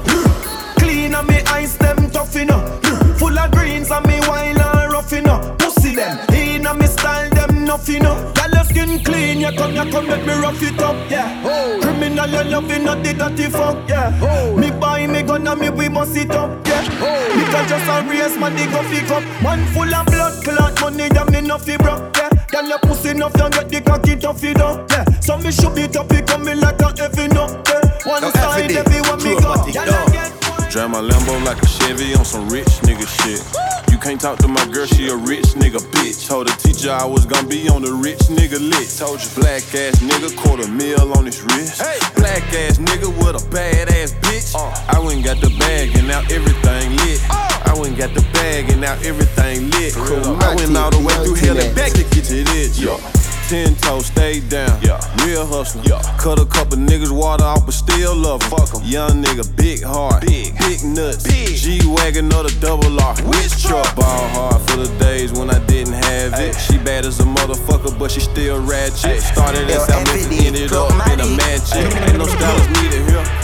[0.76, 2.60] Clean and me ice them tough, you know.
[3.18, 5.38] Full of greens and me wild and rough, you know.
[5.58, 7.33] Pussy them, in and me style
[7.64, 8.14] nuff, you know.
[8.34, 11.42] Girl, your skin clean, you come, you come, make me rough it up, yeah.
[11.44, 11.78] Oh.
[11.82, 14.18] Criminal, you love it, not the dirty fuck, yeah.
[14.22, 14.56] Oh.
[14.56, 16.86] Me buy me gun and me we must it up, yeah.
[17.00, 17.44] Oh.
[17.44, 19.22] Because just a race, man, they go pick up.
[19.42, 22.30] Man full of blood, clot money, yeah, me nuffy broke, yeah.
[22.50, 25.04] Girl, your pussy enough, you get the cocky tough, you know, yeah.
[25.20, 28.06] So me should be top, it come me like a heavy no, yeah.
[28.06, 29.54] One No side, FD, everywhere me go.
[29.72, 29.94] Girl.
[29.94, 33.73] I get Drive my Lambo like a Chevy on some rich nigga shit.
[33.94, 36.26] You can't talk to my girl, she a rich nigga bitch.
[36.26, 38.90] Told the teacher I was gonna be on the rich nigga lit.
[38.98, 41.80] Told you black ass nigga quarter mil on his wrist.
[41.80, 42.00] Hey.
[42.16, 44.50] Black ass nigga with a bad ass bitch.
[44.58, 47.20] I went and got the bag and now everything lit.
[47.30, 49.96] I went and got the bag and now everything lit.
[49.96, 52.76] I went all the way through hell and back to get to this.
[52.76, 53.23] Yeah.
[53.48, 54.80] Ten toes, stay down.
[54.80, 54.98] Yeah.
[55.24, 55.82] Real hustler.
[55.84, 56.00] Yeah.
[56.18, 58.50] Cut a couple niggas water off, but still love 'em.
[58.50, 58.82] Fuck 'em.
[58.82, 60.22] Young nigga, big heart.
[60.22, 60.58] Big.
[60.58, 61.24] Big nuts.
[61.24, 61.54] Big.
[61.54, 63.14] G Wagon or the double R.
[63.24, 63.94] Which truck?
[63.96, 66.56] Ball hard for the days when I didn't have it.
[66.58, 69.22] She bad as a motherfucker, but she still ratchet.
[69.22, 71.84] Started as South Memphis, ended up in a mansion.
[72.02, 73.43] Ain't no stylist needed here.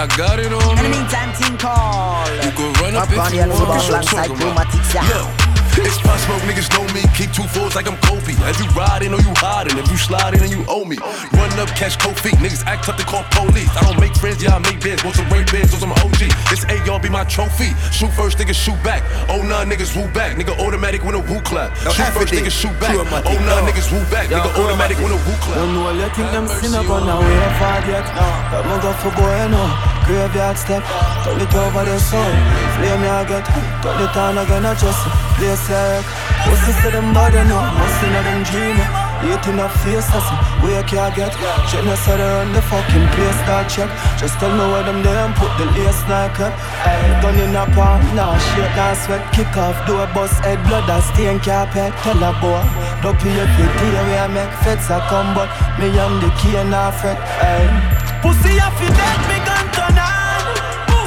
[0.00, 2.24] I got it on In the meantime, Ting call.
[2.42, 3.88] You could run up Up on if the you Elizabeth want.
[3.90, 5.39] alongside Chromatic Sound.
[5.82, 7.02] It's Pop Smoke, niggas know me.
[7.16, 8.36] Keep two fours like I'm Kobe.
[8.44, 10.96] As you riding or you hiding, if you sliding and you owe me.
[11.32, 12.34] Run up, catch cold feet.
[12.36, 13.68] Niggas act up to call police.
[13.76, 15.02] I don't make friends, yeah, I make bands.
[15.04, 16.20] Want some rain bands, want some OG.
[16.52, 17.72] This A, y'all be my trophy.
[17.92, 19.02] Shoot first, niggas shoot back.
[19.28, 20.36] Oh, nah, niggas woo back.
[20.36, 21.72] Nigga automatic when a woo clap.
[21.84, 22.92] No, Shoot first, niggas shoot back.
[22.92, 23.68] true automatic, Oh, nah, dog.
[23.72, 24.28] niggas woo back.
[24.28, 25.56] Nigga automatic when a woo clap.
[25.56, 28.04] Don't know you think them sin up on now we ain't far yet.
[28.52, 29.64] But me go for bueno,
[30.06, 30.82] graveyard step.
[31.24, 32.32] Turn it over the sun,
[32.76, 33.44] flame ya get.
[33.82, 35.02] Turn it on again, I just
[35.36, 36.02] place ya.
[36.44, 38.78] Pussy say them bad enough, must in them dream.
[39.20, 40.24] Eating up face, that's
[40.64, 41.32] where can get.
[41.68, 43.90] Genocide around the fucking place, start check.
[44.16, 46.56] Just tell me where them there put the lace like up.
[46.80, 49.20] Hey, gun in a palm, nah shit, nah sweat.
[49.34, 51.92] Kick off, door bust head, blood and stain carpet.
[52.00, 52.64] Tell a boy,
[53.02, 56.56] don't pay every day where I make feds a come, but me and the key
[56.56, 57.20] and I fret.
[57.44, 57.99] Hey.
[58.22, 60.40] Pussy, I feel dead, me gun turn on.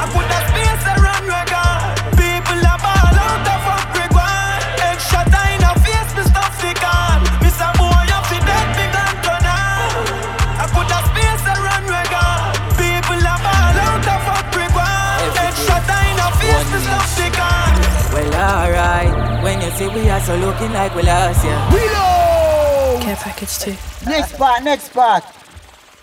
[0.01, 1.93] I put that space around your gun.
[2.17, 4.61] People are ball out of fuck regard.
[4.81, 7.21] Headshot in a face, me stuff the gun.
[7.45, 9.93] Miss a boy, I feel dead, me gun turn on.
[10.57, 12.49] I put that space around your gun.
[12.81, 15.37] People are ball out of fuck regard.
[15.37, 17.73] Headshot in a face, me stuff the gun.
[18.09, 19.13] Well, alright.
[19.45, 21.61] When you see we are so looking like we lost, yeah.
[21.69, 23.05] Reload!
[23.05, 23.77] Care package too.
[24.09, 25.23] Next part, next part.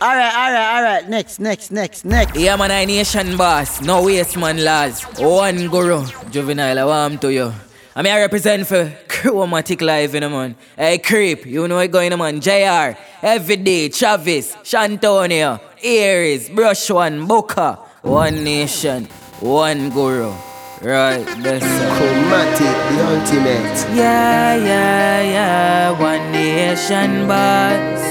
[0.02, 1.08] Alright, alright, alright.
[1.10, 2.34] Next, next, next, next.
[2.34, 3.82] Yeah, man, I nation boss.
[3.82, 5.02] No waste, man, lads.
[5.18, 6.06] One guru.
[6.30, 7.52] Juvenile, I want to you.
[7.94, 10.56] I mean, I represent for Chromatic Live, you know, man.
[10.74, 12.40] Hey, Creep, you know what going on, man.
[12.40, 17.76] JR, Everyday, Travis, Shantonio, Aries, Brush One, Booker.
[18.00, 19.04] One nation,
[19.40, 20.32] one guru.
[20.80, 23.94] Right, that's Chromatic, the ultimate.
[23.94, 26.00] Yeah, yeah, yeah.
[26.00, 28.09] One nation, boss.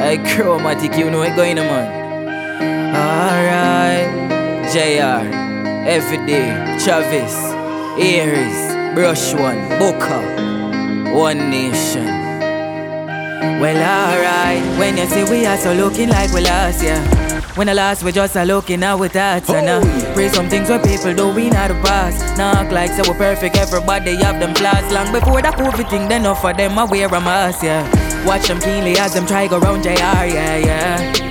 [0.00, 2.96] Hey, Chromatic, you know what going on, man.
[2.96, 5.28] Alright, JR.
[5.86, 7.34] Every day, Travis,
[8.00, 12.06] Aries, Brush One, Booker, One Nation.
[13.60, 17.29] Well, alright, when you see we are so looking like we lost, yeah.
[17.56, 20.68] When I last we just are looking out with that and uh, Pray some things
[20.68, 24.54] where people do we not the past Knock like so we're perfect, everybody have them
[24.54, 24.90] flaws.
[24.92, 27.84] Long before that COVID thing, then for them I wear a mask, yeah.
[28.24, 31.29] Watch them keenly as them try go round JR, yeah, yeah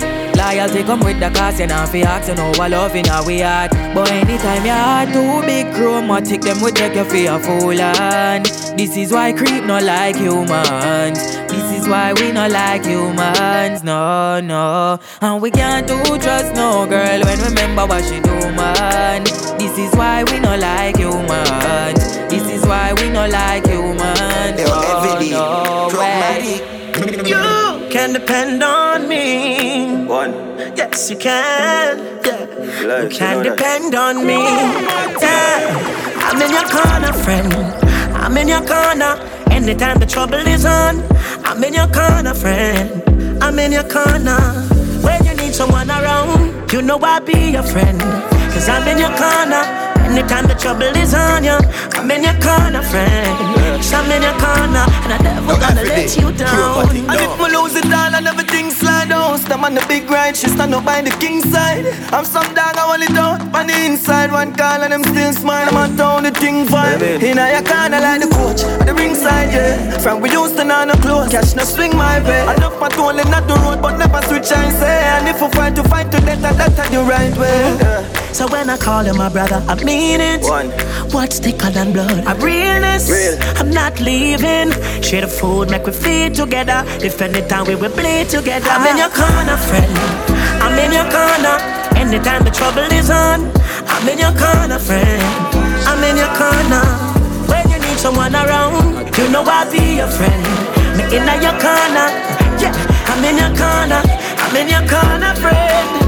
[0.49, 3.23] Loyalty come with the cost, you know, fi ask, you know, I love in our
[3.23, 3.69] we heart.
[3.93, 8.43] But anytime your heart too big, chromatic, them will take you for a fool, and
[8.75, 11.19] this is why creep not like humans.
[11.53, 14.99] This is why we not like humans, no, no.
[15.21, 19.25] And we can't do trust no girl when remember what she do, man.
[19.59, 22.17] This is why we not like humans.
[22.27, 24.57] This is why we not like humans.
[24.57, 27.58] No, oh, no, way.
[27.89, 30.05] You can depend on me.
[30.05, 30.31] One.
[30.77, 31.97] Yes, you can.
[32.23, 33.01] Yeah.
[33.01, 34.37] You can depend on me.
[35.19, 36.21] Yeah.
[36.21, 37.51] I'm in your corner, friend.
[38.13, 39.17] I'm in your corner.
[39.49, 41.01] Anytime the trouble is on,
[41.43, 43.41] I'm in your corner, friend.
[43.41, 44.37] I'm in your corner.
[45.01, 47.99] When you need someone around, you know I'll be your friend.
[48.53, 49.88] Cause I'm in your corner.
[50.09, 51.57] Anytime the trouble is on you,
[51.93, 53.29] I'm in your corner, friend.
[53.61, 56.89] Yes, I'm in your corner, and I never gonna let you down.
[56.89, 60.35] And if me lose it all and everything slide down, stand on the big ride,
[60.35, 61.85] she stand up by the king side.
[62.11, 64.31] I'm some dog, I want it out on the inside.
[64.31, 67.01] One call and them still smile, I'm on town, the thing vibe.
[67.21, 69.99] In your corner like the coach, the ringside, yeah.
[69.99, 72.41] From we used to know no close, catch no swing my way.
[72.41, 75.05] I love my tool not the road, but never switch and say.
[75.13, 77.77] And if we fight to fight to death, that's the right way.
[77.77, 78.18] Yeah.
[78.33, 80.43] So when I call you my brother, I mean it.
[80.43, 80.69] One.
[81.11, 82.25] What's thicker than blood?
[82.25, 83.09] I'm realness.
[83.09, 83.37] Real.
[83.57, 84.71] I'm not leaving.
[85.01, 86.83] Share the food, make we feed together.
[87.03, 88.69] If anytime we will bleed together.
[88.69, 89.91] I'm in your corner, friend.
[90.63, 91.57] I'm in your corner.
[91.99, 93.51] Anytime the trouble is on,
[93.87, 95.23] I'm in your corner, friend.
[95.89, 96.85] I'm in your corner.
[97.49, 100.43] When you need someone around, you know I'll be your friend.
[100.95, 102.07] Me in your corner.
[102.61, 102.71] Yeah,
[103.11, 104.01] I'm in your corner.
[104.37, 105.98] I'm in your corner, friend.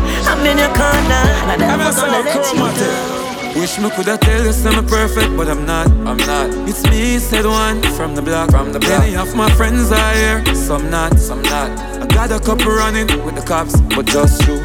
[0.42, 3.62] I'm in your corner, and I never gonna let you down.
[3.62, 5.86] Wish me coulda tell you I'm perfect, but I'm not.
[6.10, 6.50] I'm not.
[6.68, 8.50] It's me, said one from the block.
[8.50, 9.02] From the block.
[9.02, 11.70] Many of my friends are here, some not, some not.
[12.02, 14.58] I got a couple running with the cops, but just you.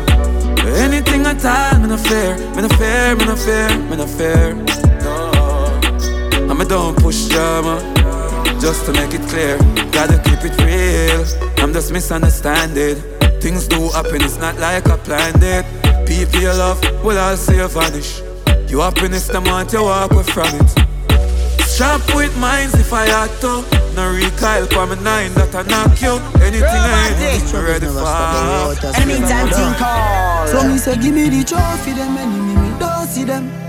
[0.80, 4.54] Anything at all, me no fear, me no fear, me no fear, me no fear.
[5.04, 6.48] No.
[6.48, 7.76] I'm a don't push drama,
[8.61, 9.59] just to make it clear.
[9.92, 11.24] Gotta keep it real.
[11.59, 12.96] I'm just misunderstanding.
[13.40, 15.64] Things do happen, it's not like I planned it.
[16.07, 18.22] People you love will all see you vanish.
[18.68, 20.70] You happiness, the want you walk away from it.
[21.76, 23.62] Sharp with minds if I had to.
[23.94, 26.16] No recoil for my nine that I knock you.
[26.40, 28.07] Anything I ain't ready for.
[28.96, 30.46] Anytime thing call.
[30.46, 33.65] So me say give me the trophy them enemy me don't see them.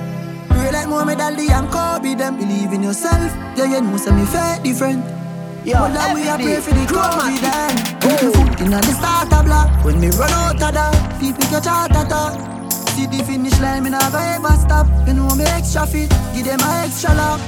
[0.78, 2.38] Like Muhammad Ali and Kobe them.
[2.38, 5.02] Believe in yourself, yeah you know say me fair different.
[5.66, 7.74] Yo, but that we a pray for the COVID then.
[7.98, 9.74] Put the foot in the starter block.
[9.84, 12.38] When me run out of that, people catch heart attack.
[12.94, 14.86] See the finish line, me never ever stop.
[15.08, 17.42] You know me extra fit, give them a extra lap.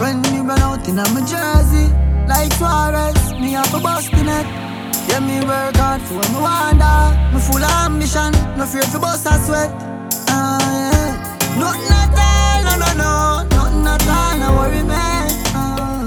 [0.00, 1.92] When me run out in my jersey,
[2.24, 4.48] like Suarez, me have a bust in it.
[5.12, 7.12] Yeah, me work hard for me wonder.
[7.28, 9.68] Me full of ambition, no fear for bust a sweat.
[10.32, 11.60] Ah, yeah.
[11.60, 11.93] Nothing
[13.86, 15.28] at all, no worry, man.
[15.54, 16.06] Uh,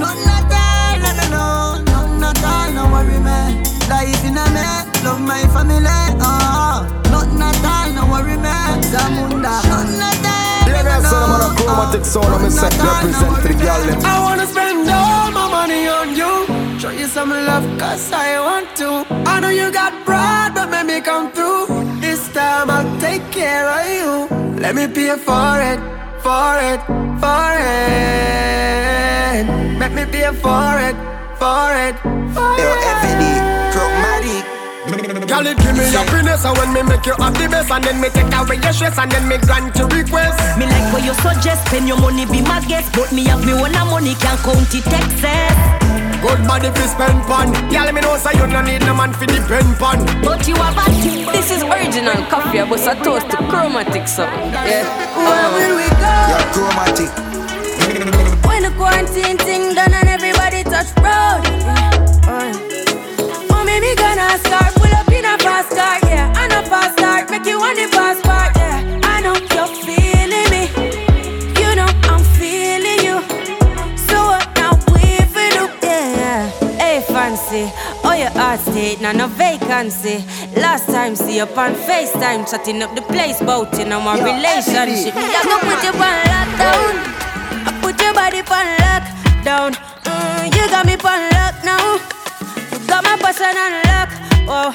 [0.00, 2.18] nothing at all, no, no, no.
[2.18, 3.62] Nothing at all, no worry, man.
[3.88, 4.64] Life in a me,
[5.04, 5.86] love my family.
[6.20, 8.80] Uh, nothing at all, no worry, man.
[8.82, 10.68] Zamunda, nothing at all.
[10.68, 12.26] Yeah, that's all I'm on a chromatic sound.
[12.34, 13.82] I'm set represent the gal.
[14.06, 16.32] I wanna spend all my money on you.
[16.78, 19.04] Show you some love, cause I want to.
[19.28, 21.66] I know you got pride, but let me come through.
[22.00, 24.36] This time I'll take care of you.
[24.58, 25.78] Let me pay for it,
[26.22, 26.80] for it,
[27.18, 27.82] for it.
[29.78, 30.96] Make me pay for it,
[31.42, 31.98] for it,
[32.34, 32.86] for Yo, it.
[33.02, 33.22] FD,
[33.74, 34.44] chromatic.
[35.28, 37.84] Girl, it give me your happiness And when me make you have the best And
[37.84, 41.04] then me take away your stress And then me grant your request Me like what
[41.04, 42.92] you suggest, spend your money, be my guest.
[42.92, 45.81] But me have me one of money, can't count it excess.
[46.22, 49.26] Good body fi spend pan Girl, me know say you no need no man fi
[49.26, 51.26] depend pan But you have a thing.
[51.32, 54.52] This is original coffee, but a toast to chromatic sound.
[54.52, 54.86] Yeah.
[55.18, 56.14] Where will we go?
[56.30, 57.10] Yo, chromatic.
[58.46, 61.42] When the quarantine thing done and everybody touch road.
[62.24, 62.52] Uh.
[63.50, 64.71] Oh, me, me gonna start,
[78.92, 80.24] state, now no vacancy.
[80.60, 85.14] Last time, see you on FaceTime, chatting up the place, bout in our relationship.
[85.14, 86.94] Me, I go put you on lockdown.
[87.66, 89.72] I put your body on lockdown.
[90.04, 91.98] Mm, you got me on lock now.
[92.72, 94.10] You got my person on lock.
[94.48, 94.70] Oh,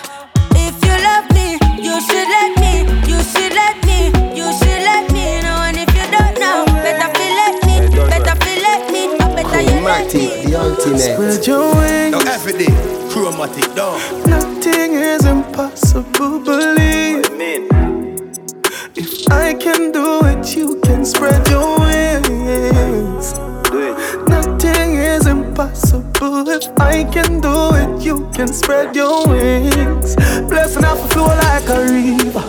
[0.55, 2.85] if you love me, you should let me.
[3.09, 4.09] You should let me.
[4.35, 5.57] You should let me know.
[5.67, 7.75] And if you don't know, better feel let me.
[8.09, 9.03] Better feel let me.
[9.13, 10.26] Or better you let me.
[10.57, 10.99] Chromatic, the ultimate.
[10.99, 12.11] Spread your wings.
[12.11, 14.27] Now every day, chromatic dog.
[14.27, 17.25] Nothing is impossible, believe.
[18.95, 23.33] If I can do it, you can spread your wings.
[24.27, 26.06] Nothing is impossible.
[26.19, 30.15] If I can do it, you can spread your wings.
[30.49, 32.41] Blessing off a flow like a river.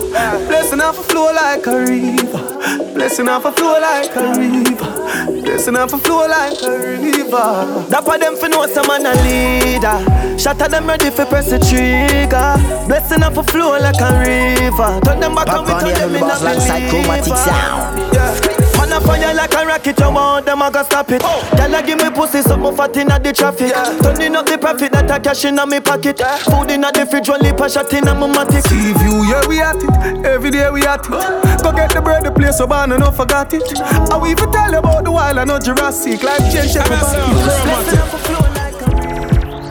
[0.48, 2.94] Blessing off a flow like a river.
[2.94, 5.42] Blessing off a flow like a river.
[5.42, 7.90] Blessing off a flow like a river.
[7.90, 10.38] Dapper them for know some man a leader.
[10.38, 12.56] Shatter them ready for press the trigger.
[12.86, 15.00] Blessing off a flow like a river.
[15.04, 17.36] Turn them back and we Back on turn the them in boss a alongside chromatic
[17.36, 18.14] sound.
[18.14, 18.57] Yeah.
[18.98, 21.22] Man a fire like a rocket, you want them a go stop it.
[21.24, 21.48] Oh.
[21.56, 23.72] Girl a give me pussy, something fat inna the traffic.
[24.02, 26.18] Turning up the profit that I cash inna me pocket.
[26.18, 28.66] Food inna the fridge, one lip a shot inna my matic.
[28.66, 30.24] See view, yeah we at it.
[30.26, 31.62] Every day we at it.
[31.62, 33.62] Go get the bread, the place so bad and no forgot it.
[33.80, 36.22] I will even tell you about the wild and no Jurassic.
[36.22, 36.74] Life change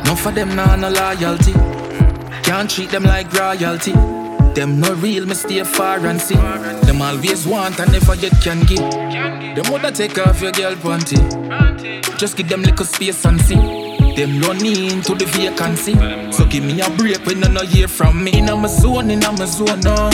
[0.06, 1.54] None for them nah no loyalty.
[2.44, 3.92] Can't treat them like royalty.
[4.54, 6.38] Them no real, me stay far and see.
[6.98, 8.80] Them always want and never yet can give.
[8.80, 11.20] Them woulda take off your girl panty.
[12.18, 13.54] Just give them little space and see.
[14.16, 15.94] Them running into the vacancy.
[16.32, 18.40] So give me a break when you no hear from me.
[18.40, 20.10] In my zone, in my zone now.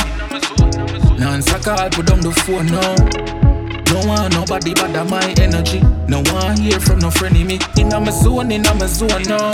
[1.16, 2.96] Non-answer call, put down the phone now.
[3.88, 5.80] No want nobody bother my energy.
[6.10, 7.60] No one hear from no friend of me.
[7.78, 9.52] In my zone, in my zone now.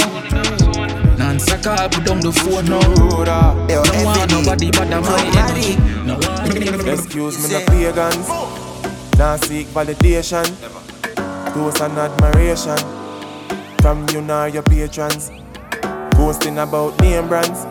[1.19, 2.81] Non-answer call, put down the phone now.
[3.69, 5.77] No want nobody bother my energy.
[6.07, 8.27] No one Excuse me, no pagans.
[9.19, 10.45] Now seek validation,
[11.53, 12.77] toast and admiration
[13.81, 15.31] from you nor your patrons.
[16.17, 17.65] Boasting about name brands,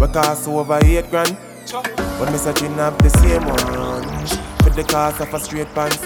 [0.00, 1.36] we cost over eight grand.
[1.72, 4.12] But me searching up the same one
[4.64, 5.98] with the cost of a straight pants.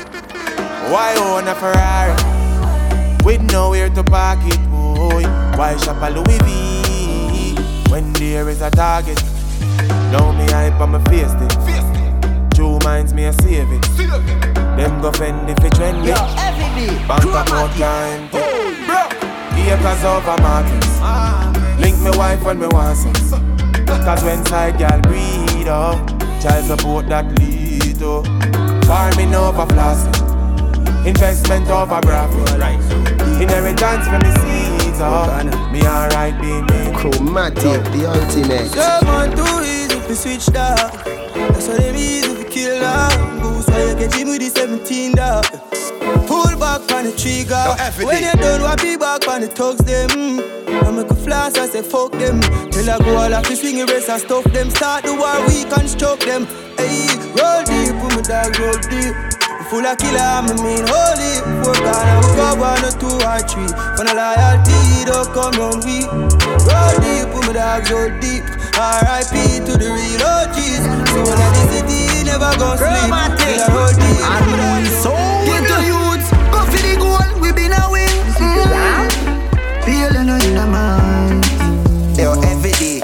[0.90, 2.14] Why own a Ferrari
[3.22, 4.59] with nowhere to park it?
[4.70, 5.24] Boy,
[5.59, 9.22] why shop a Louis V when there is a target?
[10.13, 12.55] Now me hype on my face it.
[12.55, 13.83] Two minds me a save it.
[14.77, 16.13] Them go fend if it trendy.
[17.09, 18.63] Bank account can't
[19.73, 21.01] Acres over markets.
[21.81, 23.31] Link me wife when me want sex.
[23.87, 28.23] Cause when side gal breed up, oh, child support that lead to
[28.87, 30.21] farming over plastic,
[31.07, 32.51] investment over profit.
[33.41, 35.07] Inheritance from the seeds oh.
[35.07, 35.73] up.
[35.73, 36.93] Me alright being me.
[36.99, 38.69] Chromatic, the ultimate.
[38.69, 39.82] Some man
[40.13, 40.77] to switch dog.
[41.33, 43.13] That's why them easy to kill dog.
[43.41, 45.45] Goose why you get him with the 17 dog.
[46.29, 47.57] Pull back on the trigger.
[48.05, 50.11] when you done, what be back on the thugs them.
[50.69, 52.41] I make a flash, I say fuck them.
[52.71, 54.69] Till I go all off the swing race and stuff them.
[54.71, 56.45] Start the war, we construct them.
[56.77, 59.17] Hey, roll deep, with my dog roll deep.
[59.73, 61.33] Full of killer, I mean holy.
[61.65, 63.73] Four gone, I will go one or two or three.
[63.97, 66.05] For the loyalty, don't come on we.
[66.69, 68.62] Roll deep, with my dogs roll deep.
[68.75, 69.61] R.I.P.
[69.68, 70.81] to the real OGs.
[71.12, 72.89] So when I the city, never gon' sleep.
[73.37, 75.53] Till I roll deep, with my dogs roll deep.
[75.53, 78.09] Get the youths, go for the goal, we been a win.
[78.41, 79.12] Mm.
[79.85, 81.45] Feeling in the mind.
[82.16, 83.02] Yo, every day,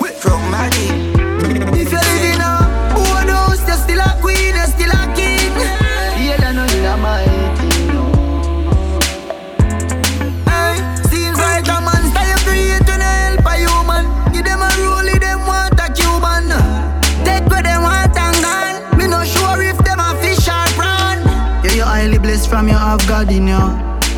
[22.89, 23.61] have God in you.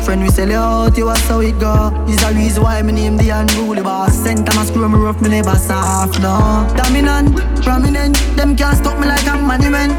[0.05, 1.91] Friend, we sell you out, you was how it go.
[2.07, 4.15] Is the reason why me name the unruly boss.
[4.15, 6.65] Center my screw me rough, me never soft, no.
[6.77, 9.91] Dominant, prominent, them can't stop me like a money man.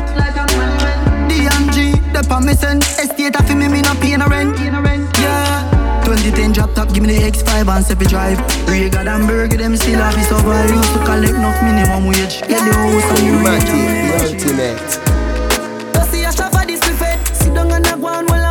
[1.28, 2.78] DMG, the permission.
[2.96, 4.56] Estate of me, me no pay no rent.
[5.20, 6.02] Yeah.
[6.06, 8.40] 2010 drop top, give me the X5 and Seppi drive.
[8.66, 10.70] Rega and Burger, them still have it survive.
[10.70, 12.40] Used to collect enough minimum wage.
[12.48, 13.52] Get the house and you the
[14.32, 14.88] ultimate.
[15.94, 17.20] You see a shop for this buffet.
[17.36, 18.41] Sit down and a go on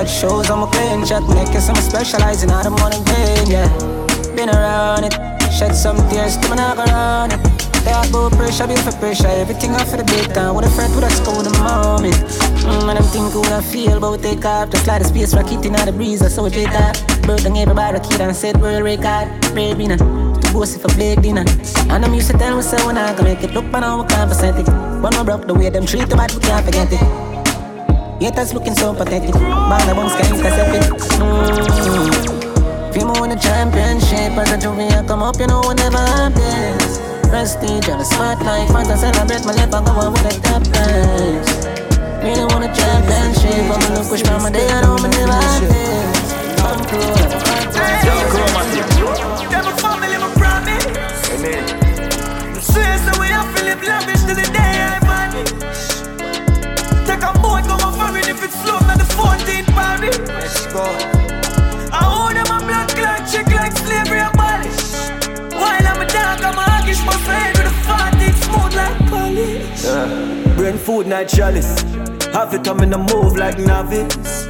[0.00, 3.68] bad shows, I'm a clean Shot makers, I'm specializing out of money gain, yeah.
[4.34, 5.12] Been around it,
[5.52, 7.40] shed some tears, still not around it.
[7.84, 10.54] Talk about pressure, be for pressure, everything off for the big time.
[10.54, 12.14] With a friend with a school the moment.
[12.64, 15.64] Mm, And I'm thinking what I feel about take off Just like the space rocket
[15.64, 16.96] in the breeze, I saw take off.
[17.22, 19.96] Bird and everybody kid and set world record Baby, nah
[20.52, 21.44] Bossy for big dinner.
[21.88, 23.52] And I'm used to tell myself when I can make it.
[23.52, 24.66] Look, but now we can't percent it.
[25.02, 27.19] But no broke the way them treat the bad, we can't forget it.
[28.20, 29.34] Yet that's looking so pathetic.
[29.34, 30.82] Man, I won't scan intercept it.
[30.92, 32.92] Mm-hmm.
[32.92, 37.00] Feel more in the championship as a junior come up, you know, whenever I'm this.
[37.30, 40.62] Prestige on the spotlight, fun to celebrate my life, I go on with the top
[40.68, 41.48] prize.
[42.20, 45.64] Really want a championship, I'm gonna push by my day, I know I'm never have
[45.64, 46.34] this.
[46.60, 47.00] I'm cool,
[49.48, 51.24] Them a family, my promise.
[51.32, 51.64] Amen.
[52.60, 55.56] Swear so we have to live lavish till the day I vanish.
[55.56, 55.89] Take
[58.30, 60.10] if it's slow, not the 14th party.
[60.32, 60.84] Let's go.
[61.92, 64.80] I owe them a blood clot chick like slavery abolish.
[65.52, 69.84] While I'm a dog, I'm a huggish, my friend with a 14th smooth like polish.
[69.84, 70.54] Yeah.
[70.54, 71.82] Brain food, night chalice.
[72.32, 74.46] Have it, I'm in a move like novice.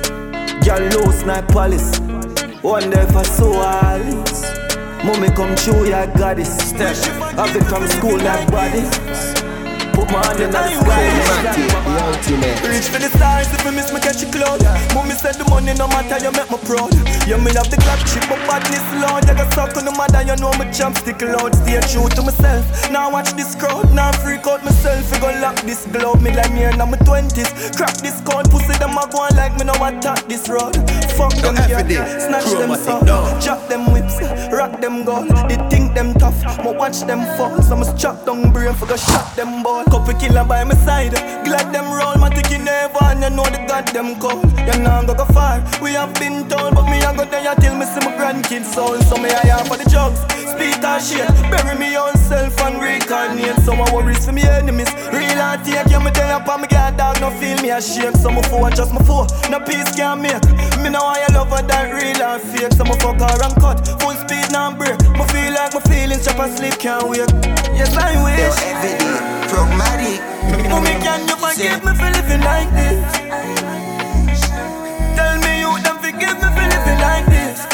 [0.65, 1.99] Girl, low snipe palace.
[2.63, 4.43] Wonder if I saw Alice.
[5.03, 6.55] Mommy come true, yeah, goddess.
[6.69, 6.95] Step.
[7.37, 9.30] Have it from school, not body.
[10.01, 11.13] Put my hand in the sky.
[12.65, 14.65] Reach for the stars if I miss me catch a cloud.
[14.97, 16.89] Mommy said the money no matter, you make me proud.
[17.29, 19.29] You me have the clock chip, but badness loud.
[19.29, 21.53] I got suck on the mother, you know my champ stick loud.
[21.53, 22.65] Stay true to myself.
[22.89, 25.05] Now watch this crowd, now freak out myself.
[25.13, 27.53] We gon' lock this glove, me like me in my twenties.
[27.77, 30.73] Crack this code, pussy them a go on like me no attack this road.
[31.13, 31.85] Fuck them, yeah.
[32.25, 33.05] Snatch them soft,
[33.45, 34.17] drop them whips,
[34.49, 35.29] rock them gold.
[35.45, 37.61] They think them tough, but watch them fall.
[37.63, 39.85] So I'ma strap down brain for go shot them ball.
[39.85, 41.15] Couple killer by my side,
[41.45, 42.17] glad them roll.
[42.21, 44.39] My ticky never and you know the goddamn call.
[44.69, 45.65] You know I'm go go far.
[45.81, 49.01] We have been told, but me I go there till me see my grandkids soul.
[49.09, 50.21] So me I am for the drugs,
[50.53, 51.27] speak that shit.
[51.51, 53.57] Bury me own self and reincarnate.
[53.65, 54.93] Some my worries for me enemies.
[55.11, 58.17] Real and take you me up and me get dog no feel me ashamed.
[58.17, 60.45] Some my four just my four, no peace can make.
[60.83, 62.73] Me know I love her that real and fake.
[62.73, 65.01] Some my fuck her and cut, full speed now break.
[65.17, 67.19] Me feel like my feelings and sleep can't wait.
[67.75, 68.39] Yes I wish.
[68.39, 70.21] Yo, everyday, chromatic.
[70.69, 73.13] Mommy, can you forgive me for living like this?
[75.17, 77.67] Tell me you don't forgive me for living like this.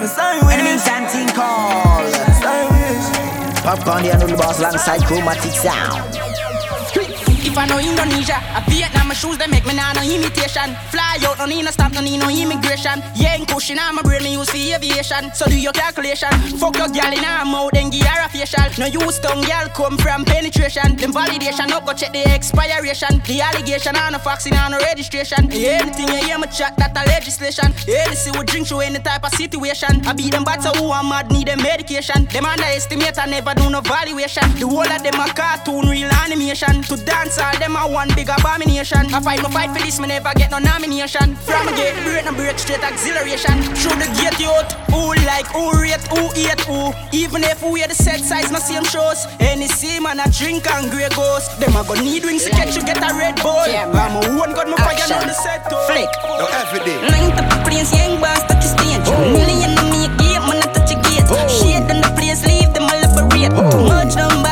[0.00, 0.54] Yes, I wish.
[0.54, 2.00] Enemy chanting call.
[2.08, 3.62] Yes, I wish.
[3.62, 6.15] Popcorn, the another boss alongside chromatic sound.
[7.56, 10.76] I know Indonesia, a Vietnam, my shoes they make me nah no imitation.
[10.92, 13.00] Fly out, no need no stop, no need no immigration.
[13.14, 15.32] Yeah, ain't pushing on my brain, me use for aviation.
[15.32, 16.30] So do your calculation.
[16.60, 18.68] Fuck your gal in her mouth, then give her a facial.
[18.78, 20.96] No use tongue, gal come from penetration.
[20.96, 23.22] Them validation, up go check the expiration.
[23.24, 25.50] The allegation on no vaccine, on no registration.
[25.50, 27.72] Anything you hear me chat, that a legislation.
[27.88, 30.04] Yeah, see we drink through any type of situation.
[30.06, 32.26] I beat them bad, so who am mad, need them medication.
[32.26, 34.44] Them underestimate, I never do no valuation.
[34.60, 36.82] The whole of them a cartoon, real animation.
[36.82, 39.06] To dance all them a one big abomination.
[39.14, 41.36] I fight my fight for this, me never get no nomination.
[41.46, 43.62] From a gate, break no break, straight acceleration.
[43.78, 44.72] Through the gate, you out.
[44.90, 46.90] Who like, who rate, who hate, who.
[47.12, 49.26] Even if we wear the set size, no same shows.
[49.38, 51.60] Any see man a drink and grey ghost.
[51.60, 53.66] Them a go need wings to catch you get a red ball.
[53.68, 55.62] Yeah, I'm a one got my fire on the set.
[55.70, 55.86] Oh.
[55.86, 56.10] Flick.
[56.26, 56.98] Yo, everyday.
[57.12, 59.06] Line up the place, young boss, touch the stage.
[59.06, 59.22] Oh.
[59.30, 61.28] Million on me a gate, man, I touch a gate.
[61.30, 61.46] Oh.
[61.46, 63.54] Shade on the place, leave them all liberate.
[63.54, 63.70] Oh.
[63.70, 64.42] Too much done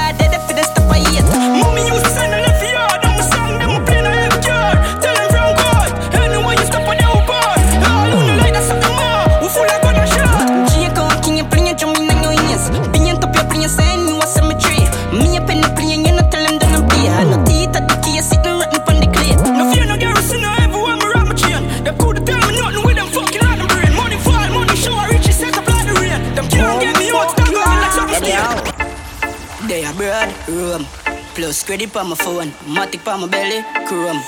[30.49, 30.87] rum.
[31.35, 34.21] Plus credit on my phone, matic on my belly, chrome.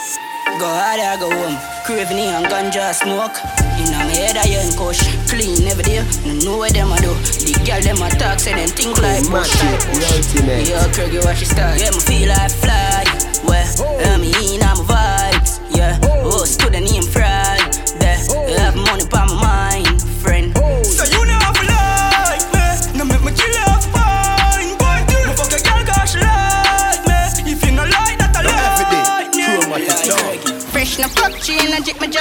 [0.59, 1.59] Go hard, I go home.
[1.84, 3.36] Craving and ganja smoke.
[3.76, 5.04] In my head, I ain't kush.
[5.28, 6.02] Clean every day.
[6.24, 7.12] No know what them I do.
[7.44, 9.52] The girl them a talk, say them think like bush.
[9.52, 11.78] The Craig, you watch it start.
[11.78, 13.04] Yeah, me feel like fly.
[13.44, 13.66] Where
[14.09, 15.61] I'm in, I'm vibes.
[15.76, 17.26] Yeah, oh, oh student name fried.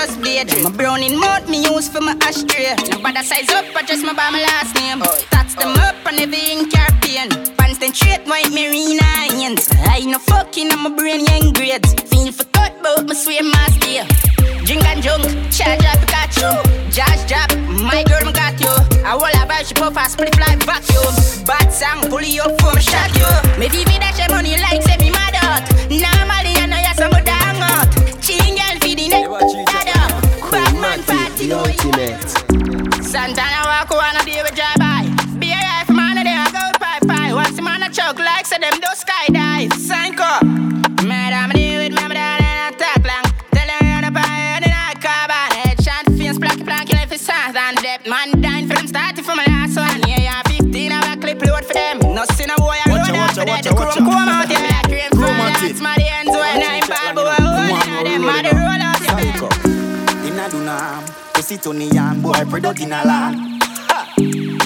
[0.05, 0.63] Just daydream.
[0.63, 2.75] My brown in mouth, me use for my ashtray.
[2.89, 5.01] Nobody size up, I just my by my last name.
[5.31, 7.29] Tats them up and everything carpian.
[7.57, 9.69] Pants then straight, white marina hands.
[9.71, 11.93] I no fucking, I'm a brain young grades.
[12.09, 14.05] Feel for cut, but my swear master.
[14.65, 16.05] Drink and junk, charge up
[16.37, 16.51] you.
[16.91, 18.75] Josh drop, my girl, me got you.
[19.05, 21.13] I will have a ship off, I split fly vacuum.
[21.45, 23.29] Bad song, pull you up from shot you.
[23.59, 23.67] Me
[38.05, 39.73] talk like say them do skydive.
[39.73, 40.43] Sank up.
[41.03, 43.25] Madam, deal with mama down and attack long.
[43.49, 45.47] Tell her you're not buying in a carbon.
[45.57, 48.05] Headshot, fins, black, black, you life is sons and debt.
[48.05, 50.01] Man dying for them, starting from my last one.
[50.07, 51.97] Yeah, yeah, 15 of a clip load for them.
[52.13, 53.63] No sin of boy, I watch load out for that.
[53.63, 55.81] The crew come out here like cream finance.
[55.81, 58.21] My the ends when I'm bad, but I'm one of them.
[58.21, 59.01] My the roll out.
[59.01, 59.65] Sank up.
[60.25, 61.09] Inna do not.
[61.33, 63.55] Pussy Tony the yam, boy, product in a land.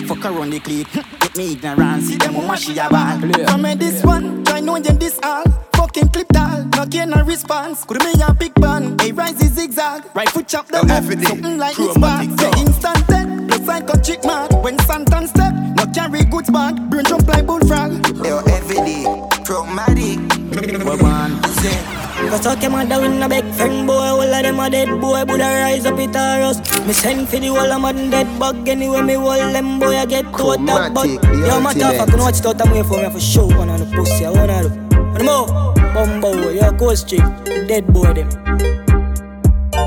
[0.10, 0.16] Ha!
[0.16, 0.88] Fuck around the clip,
[1.20, 3.20] get me ignorant, see them woman she a ball.
[3.46, 5.44] Come in this one, try know you this all.
[5.76, 7.86] Fucking clip tall, no gain no response.
[7.86, 10.04] Could be a big bang, hey rise is zigzag.
[10.16, 12.28] Right foot chop the left, something like it's back.
[12.40, 14.52] Say instant dead, the psycho chick mark.
[14.64, 16.76] When Santan step, no carry goods back.
[16.90, 18.08] Brain jump like bullfrog.
[18.26, 19.06] Yo, every day,
[19.46, 20.39] chromatic.
[20.50, 22.00] Man, say.
[22.30, 26.00] Cause him a big friend boy, all of them a dead boy, Buddha rise up
[26.00, 26.64] it a rust.
[26.88, 30.24] Me send for the whole of mud dead bug anyway, me them boy, I get
[30.24, 32.10] to a top but Yo, matter ultimate.
[32.10, 34.26] you know what you thought I'm here for me for show one on the pussy,
[34.26, 34.70] I wanna do.
[35.00, 38.30] One more, bumbo, yo, go street, the dead boy them.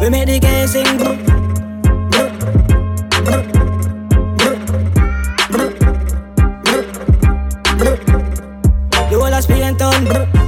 [0.00, 1.16] We made the gang sing, bro.
[9.10, 10.41] The whole of Spain town, bro.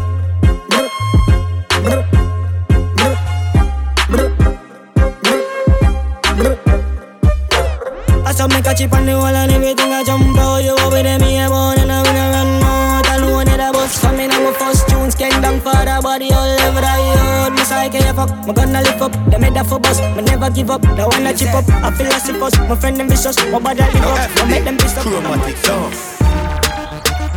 [19.65, 20.83] That for bus, me never give up.
[20.83, 22.59] They wanna chip up, I feel like us.
[22.69, 24.35] My friend them vicious, my brother live up.
[24.37, 25.03] Don't make them piss up.
[25.03, 25.93] Chromatic dog.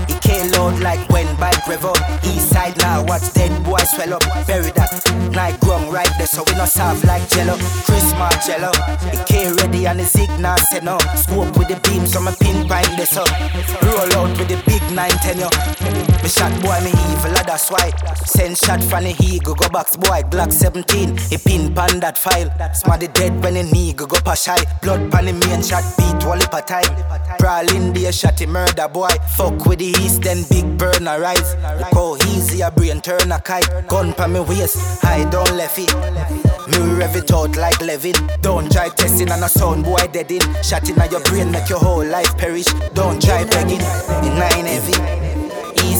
[0.10, 1.98] It came loud like when bike rev up.
[2.24, 4.24] East side now, watch dead boy swell up.
[4.48, 4.92] Bury that.
[5.32, 7.56] Night grum right there, so we not soft like jello.
[7.86, 8.72] Chris Marcello.
[9.14, 10.98] It came ready and the signal said no.
[11.16, 13.30] Scope with the beams, so my pin pine this up.
[13.84, 15.77] Roll out with the big 910 yo.
[16.24, 17.92] Me shot boy, me evil, ah, that's why.
[18.26, 21.18] Send shot from the eagle, go box boy, Glock 17.
[21.30, 22.52] He pin pan that file.
[22.74, 24.58] Smarty dead when the knee go pass shy.
[24.82, 27.38] Blood pan the main shot, beat wall a time.
[27.40, 29.10] Brawl in the shot, he murder boy.
[29.36, 31.56] Fuck with the east, then big burner rise.
[31.80, 33.88] Look how easy a brain turn a kite.
[33.88, 35.94] Gun pa me waist, I don't left it.
[36.68, 38.16] Me rev it out like Levin.
[38.42, 40.42] Don't try testing on a sound boy dead in.
[40.62, 42.68] Shot in your brain, make your whole life perish.
[42.94, 43.80] Don't try begging.
[44.28, 45.47] In nine heavy.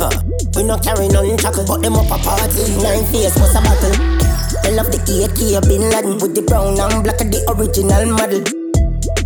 [0.00, 0.14] Uh,
[0.54, 2.62] we not carry none chuckle, but them up a party.
[2.78, 3.90] Nine face was a battle.
[4.62, 8.46] I love the AK Bin Laden with the brown and black of the original model.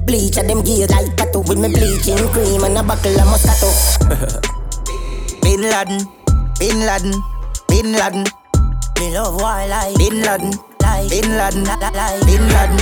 [0.08, 3.68] Bleach at them gears like tattoo with me bleaching cream and a buckle of Moscato.
[5.44, 6.08] Bin Laden,
[6.56, 7.12] Bin Laden,
[7.68, 8.24] Bin Laden.
[8.96, 12.80] Me love war like Bin Laden, like Bin Laden, like Bin Laden,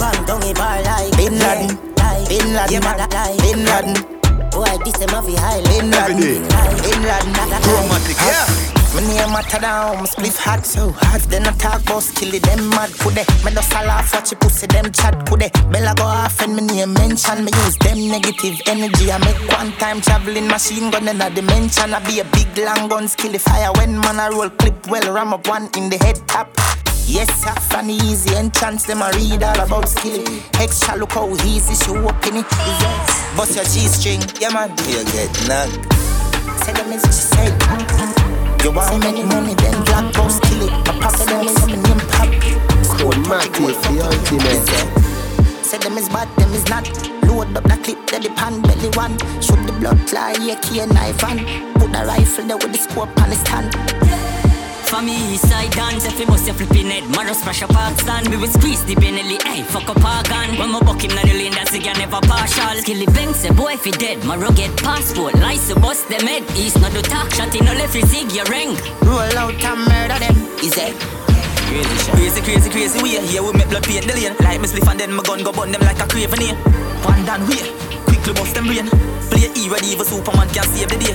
[0.00, 4.15] Bang down a bar like Bin Laden, like Bin Laden, like Bin Laden,
[4.56, 7.60] Boy, this a high Bin Laden, Bin Laden.
[7.60, 8.48] Chromatic, yeah.
[8.96, 11.20] My name matter down, spliff hot so hot.
[11.28, 13.20] Then I talk about skilly them mad kude.
[13.44, 15.52] Me just a laugh watch you pussy them chat kude.
[15.70, 17.44] Bella go off and me name mention.
[17.44, 19.12] Me use them negative energy.
[19.12, 21.92] I make one time traveling machine gun in a dimension.
[21.92, 25.34] I be a big long gun skilly fire when man I roll clip well ram
[25.34, 26.48] up one in the head top.
[27.08, 30.42] Yes, sir, funny easy entrance, them a read all about skilly.
[30.58, 32.50] Extra look how easy she walk in it.
[33.36, 34.70] Bust your G-string, yeah man.
[34.90, 35.86] You get knocked.
[36.64, 37.54] Say them is she said.
[38.64, 40.72] You want many money, then black boss kill it.
[40.72, 42.28] My pocket them is my name pop.
[42.98, 45.64] Chromatic, the ultimate.
[45.64, 46.90] Say them is bad, them is not.
[47.22, 49.16] Load up the clip, then the pan belly one.
[49.40, 53.30] Shoot the blood fly, AK knife and put the rifle there with the scope on
[53.30, 54.45] the stand.
[54.86, 57.98] For me, east side dance, if you bust your flipping head, Maro smash a park
[57.98, 58.28] stand.
[58.28, 60.56] We will squeeze the Benelli, hey, fuck up our gun.
[60.58, 62.80] When my buck him na the lane, that's again never partial.
[62.80, 65.34] Skilly bang, say boy, if he dead, Maro get passport.
[65.34, 68.46] Lice, bust them head, east not do talk, shot in no left, you zig your
[68.46, 68.78] ring.
[69.02, 70.36] Roll out and murder them.
[70.62, 70.94] Is it?
[72.14, 74.36] Crazy, crazy, crazy, we here we make blood paint the lane.
[74.38, 76.54] Like me spliff and then my gun go burn them like a craven here.
[77.02, 77.74] One down way,
[78.06, 78.86] quickly bust them brain.
[79.34, 81.14] Play E ready, even Superman can save the day.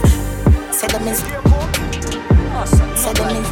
[0.76, 1.24] Say them is.
[2.66, 3.47] Say them is.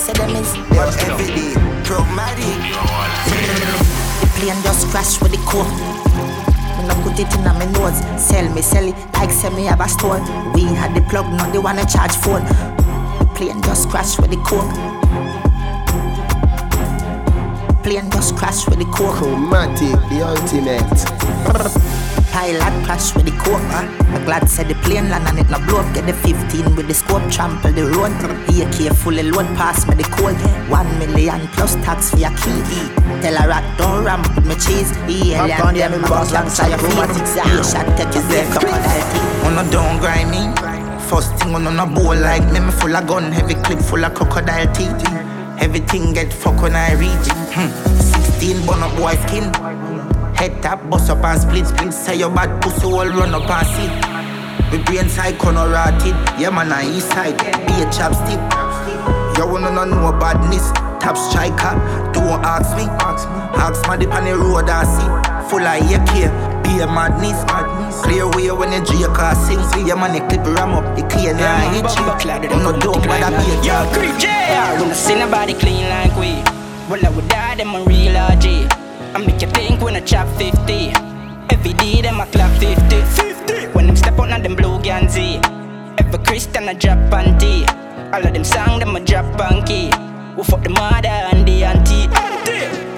[0.00, 0.54] Say them is.
[0.70, 1.54] Yo, every day,
[1.84, 2.58] chromatic.
[4.20, 5.64] The plane just crash with the core.
[6.78, 7.98] Me no put it in my nose.
[8.22, 10.20] Sell me, sell it like say me have a store.
[10.54, 12.44] We had the plug, not the one to charge phone.
[13.18, 14.70] The plane just crash with the coke.
[17.82, 19.16] Plane just crash with the coke.
[19.16, 22.03] Chromatic, the ultimate.
[22.34, 23.32] Pilot crash with the
[23.70, 23.86] man.
[24.10, 25.94] I'm glad said the plane land and it no blow up.
[25.94, 28.10] Get the 15 with the scope, trample the road.
[28.50, 30.34] AK fully load pass me the code.
[30.68, 32.58] One million plus tax for your key.
[33.22, 34.90] Tell a rat don't ramp with me cheese.
[35.06, 37.14] Yeah, Popcorn, yeah, me boss alongside your sound.
[37.38, 39.42] Yeah, shot take his left crocodile teeth.
[39.44, 40.42] Wanna don't grind me.
[41.06, 44.12] First thing on a bowl like me, me full of gun, heavy clip full of
[44.12, 44.90] crocodile teeth.
[45.62, 47.30] Everything get fuck when I reach.
[47.54, 47.70] Hmm.
[48.34, 50.03] 16 bun up boy skin.
[50.34, 51.92] Head tap, bust up and split split.
[51.92, 53.90] Say your bad pussy all run up and see.
[54.70, 56.14] We brain side corner rotted.
[56.38, 57.38] Yeah man, I east side.
[57.66, 58.40] Be a chapstick.
[59.38, 60.70] You wanna know no badness.
[61.00, 61.74] Top striker,
[62.12, 62.84] don't ask me.
[63.60, 65.10] Ask my dip on the road I see.
[65.50, 67.44] Full of AK, be a madness.
[68.02, 69.62] Clear way when the J car sing.
[69.70, 70.96] See your man, the clip ram up.
[70.96, 72.50] The clear now I hit you.
[72.50, 75.88] I'm not dumb, but I be a Yo, Creep JR, when I see nobody clean
[75.88, 76.42] like we.
[76.88, 78.83] Well, I would die, them a real RG.
[79.14, 80.90] I make you think when I chop 50.
[81.54, 82.74] Every day, them a clap 50.
[82.82, 83.68] 50.
[83.68, 85.38] When them step out, now them blow Ganzi.
[85.38, 85.94] Eh.
[85.98, 87.62] Every Christian a drop panty.
[88.12, 89.94] All of them song, them a drop banky.
[90.36, 92.10] We fuck the mother and the auntie.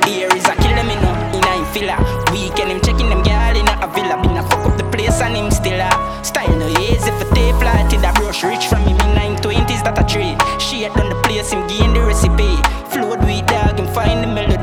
[0.09, 2.01] Here is a killer, me no, in a filler.
[2.33, 4.17] Weekend, him checking them gal in a villa.
[4.23, 7.57] Been a fuck up the place and him still a Style no easy for tape
[7.61, 10.33] flight in that brush rich from him in 920s that a tree.
[10.59, 12.57] Shit on the place, him gain the recipe.
[12.89, 14.56] Float with dog, him find the melody.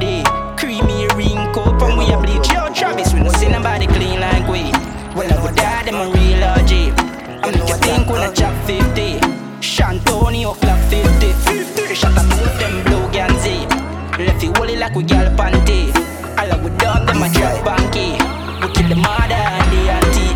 [8.23, 9.19] When I chop 50.
[9.59, 11.33] Shantonio clock 50.
[11.43, 11.93] 50.
[11.93, 13.67] Shot at both them blue Ganzi.
[13.67, 14.23] Eh.
[14.23, 15.91] Left it woolly like we gal panty.
[16.39, 18.15] All of we dog, them a drop banky.
[18.63, 20.31] We kill the mother and the auntie.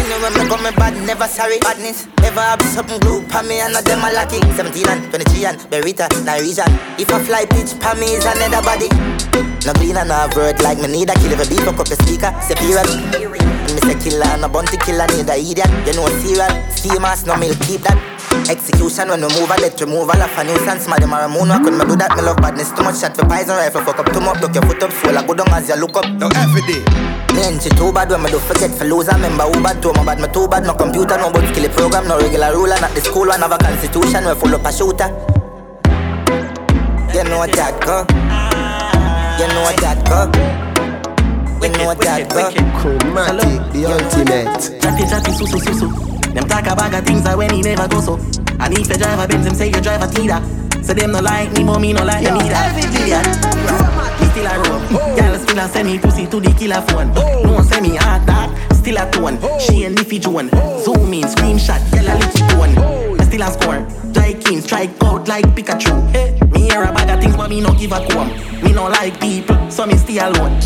[0.00, 1.58] Anyway, me go me bad, never sorry.
[1.58, 4.40] Badness, never have something glue pa me and a them a lucky.
[4.56, 6.72] 17 and 23 and Beretta, Norwegian.
[6.98, 9.21] If I fly pitch pa me is another body.
[9.64, 11.88] No clean and no word like me need a kill if a beat fuck up
[11.88, 12.34] the speaker.
[12.42, 12.88] Say period.
[13.72, 15.70] Me say killer and a bounty killer need a idiot.
[15.86, 17.96] You know serial, steamers no milk keep that.
[18.50, 20.88] Execution when we move a let remove all of a nuisance.
[20.88, 22.10] My dem a moon walk when me do that.
[22.16, 23.80] Me love badness too much shot for poison rifle.
[23.86, 25.96] Fuck up too much, look your foot up, swell a go down as you look
[25.96, 26.10] up.
[26.18, 26.82] Now every day.
[27.32, 29.08] Me ain't too bad when me do forget for lose.
[29.08, 30.66] I remember who bad to my bad, me too bad.
[30.66, 32.76] No computer, no but skill program, no regular ruler.
[32.82, 34.26] Not the school one have a constitution.
[34.26, 35.08] We full up a shooter.
[37.14, 38.31] You know that go.
[39.42, 40.30] You know that go.
[41.58, 42.46] You know that go.
[42.78, 44.78] Chromatic, the ultimate.
[44.78, 45.88] Chatty chatty su su su su.
[46.30, 48.14] Them talk a bag of things that when he never go so.
[48.62, 50.38] And if you drive a Benz, him say you drive a Tiida.
[50.86, 52.54] So them no like me, but me no like them either.
[52.86, 53.26] Idiot.
[54.22, 54.78] He still a roll.
[54.94, 55.16] Oh.
[55.18, 57.10] Girl still a send me pussy to the killer phone.
[57.16, 57.42] Oh.
[57.42, 58.46] No one send me hard that.
[58.78, 59.42] Still a tone.
[59.42, 59.58] Oh.
[59.58, 60.50] She and Diffy Joan.
[60.86, 62.78] Zoom in, screenshot, girl a little tone.
[62.78, 63.01] I still
[63.42, 63.82] a score.
[64.12, 65.92] Jai King strike out like Pikachu.
[66.10, 68.28] Hey, me hear a bag of things, but me no give a comb.
[68.62, 70.60] Me no like people, so me stay alone.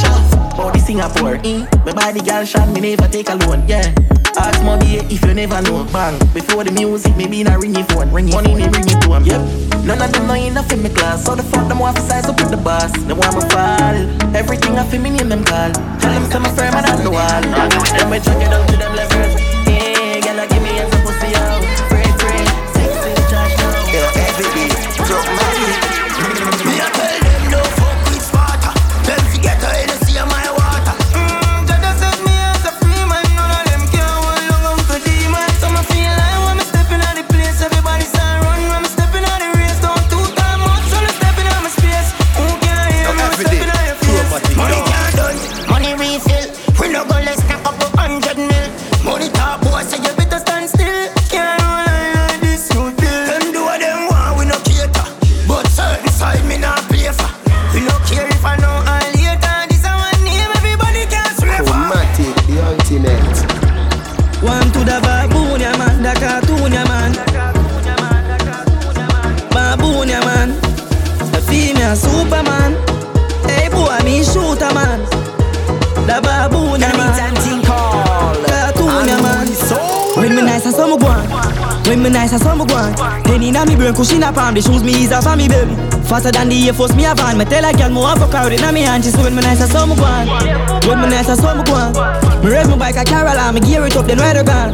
[0.00, 1.38] Just body Singapore.
[1.44, 1.66] Eh?
[1.84, 3.68] My body girl shot, me never take a loan.
[3.68, 3.94] Yeah.
[4.38, 5.84] Ask mommy if you never know.
[5.92, 6.18] Bang.
[6.32, 8.10] Before the music, maybe not ring your phone.
[8.10, 9.24] Ring Money me bring it to him.
[9.24, 9.84] Yep.
[9.84, 11.24] None of them know enough in my class.
[11.24, 12.92] So the fuck them want to size up with the boss.
[13.04, 14.36] They want me fall.
[14.36, 15.72] Everything I feel me name them call.
[16.00, 17.42] Tell them some firm and on the wall.
[17.92, 19.59] Then we chuck it out to them levels.
[87.14, 87.69] The Air Force, me
[88.30, 89.04] crowd inna me hand.
[89.04, 90.26] She say when me nice, I saw me go on.
[90.86, 91.92] When me nice, I saw me go on.
[92.44, 94.72] Me raise my bike a Caroline, me gear it up, then ride a gun.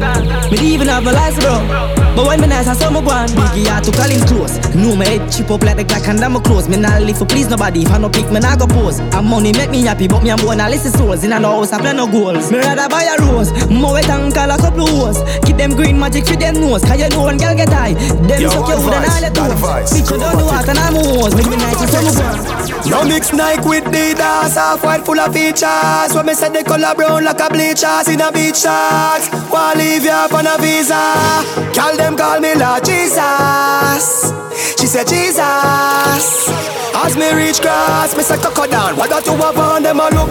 [0.50, 1.58] Me even have my license, bro.
[2.14, 3.28] But when me nice, I saw me go on.
[3.28, 4.56] Biggie, I took all him close.
[4.76, 6.68] Know me head chip up like the clock and I'm close.
[6.68, 7.82] Me not live for please nobody.
[7.82, 9.00] If I no pick, me not go pose.
[9.00, 11.24] And money make me happy, but me and born a list of souls.
[11.24, 12.52] In a house, I plan no goals.
[12.52, 13.50] Me rather buy a rose.
[13.68, 15.18] More wet and call a couple hoes.
[15.44, 16.84] Keep them green magic for them nose.
[16.84, 17.94] Cause you know when girl get high.
[17.94, 19.90] Them Yo, suck your one wood and all that toes.
[19.92, 21.34] Bitch, you don't know what and I'm hose.
[21.34, 22.65] Make me nice, I saw me go on.
[22.88, 26.14] No mix Nike with Adidas, half white full of features.
[26.14, 29.26] When me say the color brown like a bleachers in a beach shorts.
[29.50, 30.94] Wanna leave you up on a visa.
[31.74, 34.30] Call them call me Lord Jesus.
[34.78, 36.46] She said Jesus.
[36.94, 38.96] As me reach grass, me say coco down.
[38.96, 40.30] What got you up on them a look?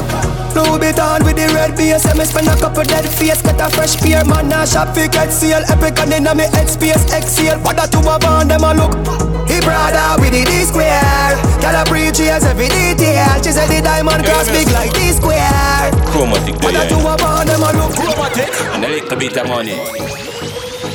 [0.56, 3.60] Blue bit on with the red base And me spend a couple dead face Get
[3.60, 7.12] a fresh pair Man a shop fi get seal Epic and inna me head space
[7.12, 9.35] Exhale What that two of on them a look
[9.66, 14.24] brother with the D square Girl a preach yes every detail She said the diamond
[14.24, 18.86] cross big like D square Chromatic What two of on them a look Chromatic And
[18.86, 19.74] a little bit of money.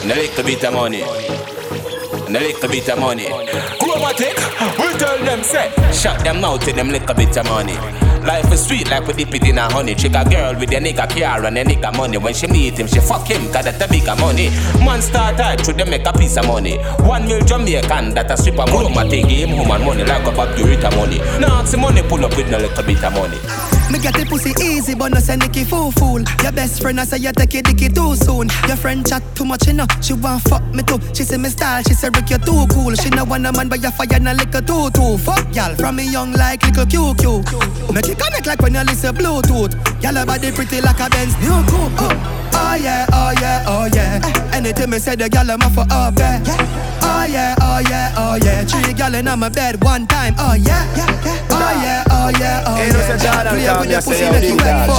[0.03, 1.03] And a little bit of money.
[1.03, 3.27] And a little bit of money.
[3.79, 4.37] Chromatic,
[4.79, 8.10] we tell them say, shut them out to them little bit of money.
[8.25, 9.95] Life is sweet like we dip it in a honey.
[9.95, 12.18] Chick a girl with a nigga car and a nigga money.
[12.18, 14.51] When she meet him, she fuck him, cause that's a bigger money.
[14.85, 16.79] Man start hard, through them make a piece of money.
[17.01, 18.95] One mil Jamaican, that a strip of money.
[18.95, 21.18] My take him home and money like a back to money.
[21.41, 23.80] Now the money, pull up with no little bit of money.
[23.91, 26.22] Me get the pussy easy, but no say Nicky fool fool.
[26.43, 28.49] Your best friend I say you take it dicky too soon.
[28.68, 29.86] Your friend chat too much, you know.
[30.01, 30.99] She want fuck me too.
[31.12, 32.95] She say me style, she say Rick you too cool.
[32.95, 35.18] She no want a man, but you fire no liquor too too.
[35.18, 37.93] Fuck y'all from me young like little QQ.
[37.93, 39.74] Make it connect like when you listen Bluetooth.
[40.03, 41.99] Y'all body pretty like a Benz new coupe.
[41.99, 44.55] Oh, oh yeah, oh yeah, oh yeah.
[44.55, 46.41] Anything me say the gyal am for up there.
[47.03, 48.64] Oh yeah, oh yeah, oh yeah.
[48.64, 50.34] Three gyal in my bed one time.
[50.38, 53.25] Oh yeah, yeah, yeah, oh yeah, oh yeah, oh Hey, no say yeah.
[53.25, 54.97] Jordan Play with here, pussy, make you wet for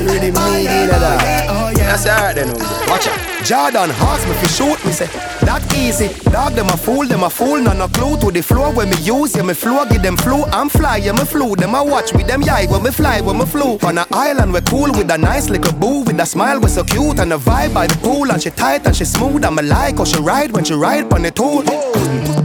[0.00, 1.96] You really Oh mean yeah, it, oh yeah, oh yeah.
[1.96, 2.48] That's alright then.
[2.88, 3.18] Watch out.
[3.46, 5.06] Jordan ask me fi shoot me say
[5.46, 6.08] that easy.
[6.30, 8.96] Dog them a fool, them a fool, none no clue to the floor when me
[9.02, 10.42] use yeah me flow give them flu.
[10.46, 11.54] I'm fly yeah me flew.
[11.54, 13.78] Them a watch with them yai when me fly when me flew.
[13.82, 16.82] On a island we cool with a nice little boo with a smile we so
[16.82, 19.44] cute and a vibe by the pool and she tight and she smooth.
[19.44, 21.62] I'm a like how she ride when she ride on the tool.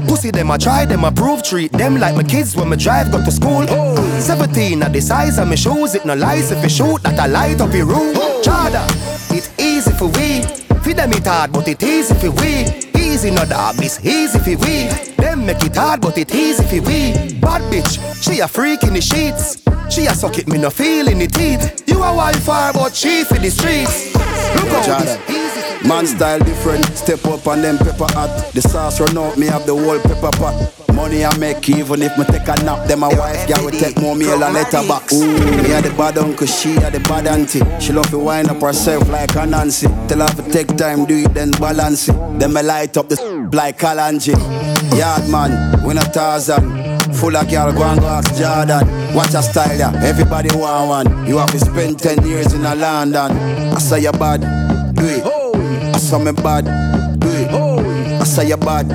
[0.08, 3.12] Pussy them a try them a prove treat them like my kids when me drive
[3.12, 3.66] go to school.
[4.20, 7.28] 17 at the size of me shoes it no lies if you shoot that I
[7.28, 8.14] light up your room.
[8.43, 8.86] Chada,
[9.32, 10.43] it easy for we.
[10.82, 12.66] Feed them it hard, but it easy for we.
[12.99, 14.88] Easy no dog, this easy for we.
[15.18, 17.39] Them make it hard, but it easy for we.
[17.39, 19.64] Bad bitch, she a freak in the sheets.
[19.89, 21.84] She a suck it, me no feel in the teeth.
[21.88, 24.16] You a wild fire, but she for the streets.
[24.56, 25.51] Look.
[25.88, 28.51] Man style different, step up on them pepper hot.
[28.53, 30.71] The sauce run out, me have the whole pepper pot.
[30.93, 32.88] Money I make even if me take a nap.
[32.88, 35.13] Then my wife girl will take more meal and letterbox.
[35.13, 37.61] Ooh, me a the bad uncle, she a the bad auntie.
[37.79, 39.88] She love to wind up herself like a Nancy.
[40.07, 42.39] Tell her to take time, do it then balance it.
[42.39, 43.15] Then me light up the
[43.51, 44.36] like Kalanji.
[44.97, 46.91] Yard man, we not Tarzan.
[47.13, 49.15] Full of girl, go and go ask Jordan.
[49.15, 49.91] Watch a style, yeah.
[50.03, 51.27] Everybody want one.
[51.27, 53.32] You have to spend 10 years in a London.
[53.32, 54.41] I say you bad,
[54.95, 55.40] do it.
[56.12, 56.68] I saw me bad.
[56.68, 58.91] I say you bad.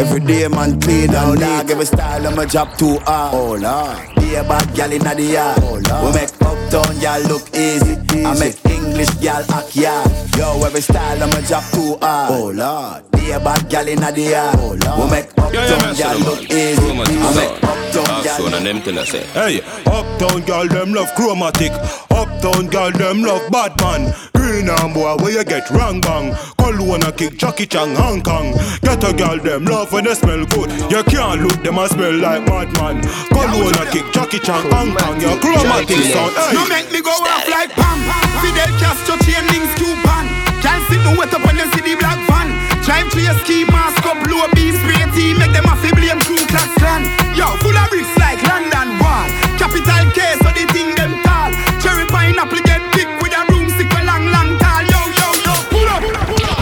[0.00, 4.14] Every day man clean and dog Every style of my job too hard Oh Lord
[4.16, 6.06] Be a bad gal in the yard oh.
[6.06, 7.96] We make uptown gal look easy.
[8.24, 8.56] I make
[8.98, 13.30] English gal act yard Yo every style of my job too hard Oh Lord Be
[13.30, 14.98] a bad gal in the yard oh, Lord.
[14.98, 17.78] We make Yeah, yeah, uptown man, gal look easy Chromatic I make sound.
[17.78, 19.22] uptown Ask ah, gal one them tell us, eh?
[19.22, 21.72] say, Hey, uptown girl them love chromatic.
[22.10, 24.14] Uptown girl them love Batman.
[24.34, 26.34] Green and boy where you get wrong bang.
[26.58, 28.52] Cologne a kick Jackie Chan Hong Kong.
[28.82, 30.70] Get a girl them love when they smell good.
[30.90, 33.02] You can't look them a smell like Batman.
[33.30, 35.20] Cologne a kick Jackie Chan Hong Kong.
[35.20, 36.34] Your chromatic sound.
[36.34, 36.52] Hey.
[36.52, 37.98] You make me go off like Pam.
[38.42, 40.24] Fidel Castro chain links Cuban.
[40.64, 42.48] Can't sit no wet up them see the black van.
[42.80, 45.92] Drive to your ski mask up, blow a beef spray tea, make them a fi
[45.92, 47.04] blame Ku Klux Klan.
[47.36, 49.28] Yo, full of bricks like London Wall.
[49.60, 51.52] Capital K, so the thing them tall.
[51.84, 54.80] Cherry pineapple get big with a broomstick a long, long tall.
[54.80, 56.00] Yo, yo, yo, pull up.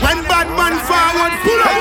[0.03, 1.79] When bad man forward, pull up.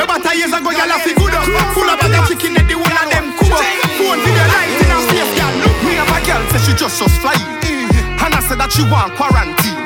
[0.00, 1.44] Where about years ago, y'all have to good up.
[1.76, 3.68] Full of bag of chicken at the whole of them cool up.
[4.00, 5.52] Phone video light in her face, girl.
[5.60, 7.63] Look, me have a girl say she just just fly.
[8.74, 9.78] She want quarantine.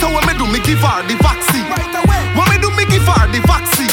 [0.00, 1.68] So when me do, me give her the vaccine.
[2.32, 3.92] When me do, me give her the vaccine.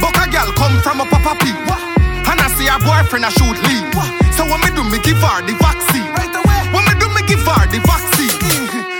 [0.00, 1.52] But a girl come from a papa pee.
[1.52, 3.84] And I see her boyfriend a shoot lean.
[4.32, 6.08] So when me do me give her the vaccine.
[6.16, 6.60] Right away.
[6.72, 8.32] When me do me give her the vaccine.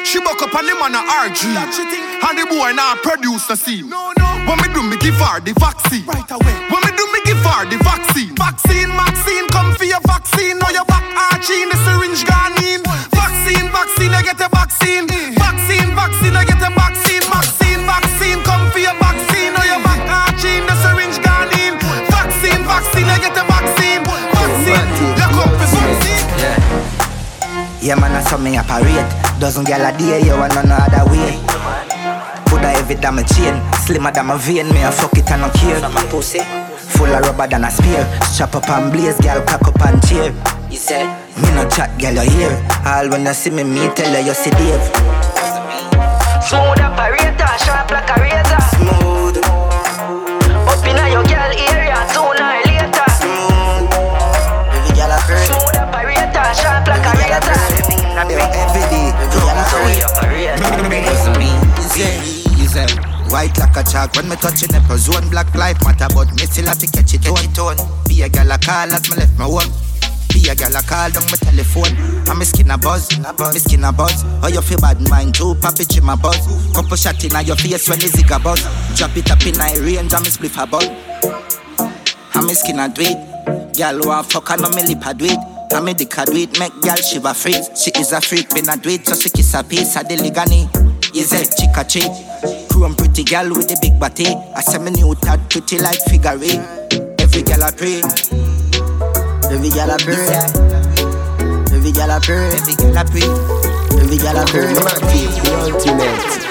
[0.04, 1.48] She buck up on him on a RG.
[1.48, 3.88] And the boy now produce the scene.
[3.88, 4.28] No, no.
[4.44, 6.04] When me do me give her the vaccine.
[6.04, 6.54] Right away.
[6.68, 8.36] When me do me give her the vaccine.
[8.36, 10.60] Vaccine, vaccine, come for your vaccine.
[10.60, 12.84] Now your back arching, the syringe gone in.
[12.84, 13.03] Vaccine,
[14.14, 15.06] I get a vaccine.
[15.34, 17.24] Vaccine, vaccine, I get a vaccine.
[17.26, 19.52] Vaccine, vaccine, come for your vaccine.
[19.52, 21.74] Now your back arching, the syringe gone in.
[22.08, 24.02] Vaccine, vaccine, I get a vaccine.
[24.06, 26.26] Vaccine, you come for vaccine.
[26.38, 27.94] Yeah.
[27.94, 29.04] Yeah, man, I saw me operate.
[29.40, 31.36] Dozen gal a day, you want no other way.
[32.46, 34.68] Put a heavy than my chain, slimmer than my vein.
[34.72, 35.80] Me a fuck it and no care.
[36.94, 38.06] Full of rubber than a spear.
[38.22, 40.32] Strap up and blaze, gal cock up and cheer.
[40.74, 41.06] You say
[41.38, 42.50] me no chat, gal you hear.
[42.82, 44.82] All when you see me, me tell you you see Dave.
[46.42, 48.58] Smooth operator, sharp like a razor.
[48.74, 49.38] Smooth.
[50.66, 53.06] Up inna your girl area, sooner or later.
[53.22, 53.86] Smooth.
[54.74, 55.46] Every gal a pray.
[55.46, 57.54] Smooth operator, sharp like a razor.
[58.58, 60.02] Every day, gal a pray.
[61.86, 62.18] Easy,
[62.58, 62.82] easy.
[63.30, 66.66] White like a chalk when me touching the zone Black life matter but me still
[66.66, 69.72] have to catch it on Be a gal a call as me left my home
[70.34, 71.94] Be a gal a call down my telephone.
[72.26, 74.26] And me skin a buzz, me skin a buzz.
[74.42, 76.42] How you feel bad mind too, papi chim a buzz.
[76.74, 78.60] Couple shot in your face when the a buzz.
[78.98, 80.86] Drop it up in my range and me spliff a buzz
[82.34, 85.38] And me skin a do it Gal want fuck and me lip a do it
[85.72, 88.82] and me dick a it, make gal shiver freeze She is a freak, me not
[88.82, 90.70] do it, so she kiss a piece of the ligani.
[91.16, 94.26] Is a chick a cheat Chrome pretty gal with the big body.
[94.54, 97.20] I say me new tad pretty like figure eight.
[97.20, 98.43] Every gal I pray.
[99.54, 100.18] Every gal a pray.
[101.70, 102.50] Every gal a pray.
[102.50, 103.30] Every gal a pray.
[104.02, 104.66] Every gal a pray.
[104.66, 106.44] the ultimate.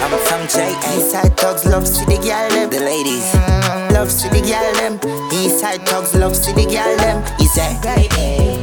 [0.00, 0.72] I'm from J.
[0.96, 2.70] Eastside thugs love see the gal them.
[2.70, 4.98] The ladies mm, love see the gal them.
[5.28, 7.22] Eastside thugs love see the gal them.
[7.36, 7.76] He say,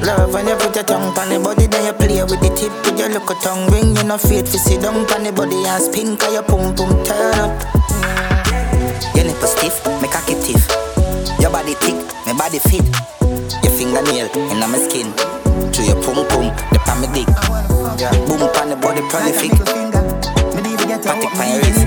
[0.01, 2.73] Love when you put your tongue on the body, then you play with the tip
[2.85, 3.95] with your look tongue ring.
[3.95, 6.89] You no afraid to sit down on the body and spin, cause your pum pum
[7.05, 7.53] turn up.
[9.13, 10.65] Your nipple stiff, make cocky stiff.
[11.39, 12.01] Your body thick,
[12.35, 12.85] my body fit.
[13.63, 15.11] Your fingernail in my skin.
[15.71, 17.27] To your pum pum, the pan me dick.
[18.27, 19.51] Boom on the body prolific.
[21.03, 21.85] Patek pan your wrist.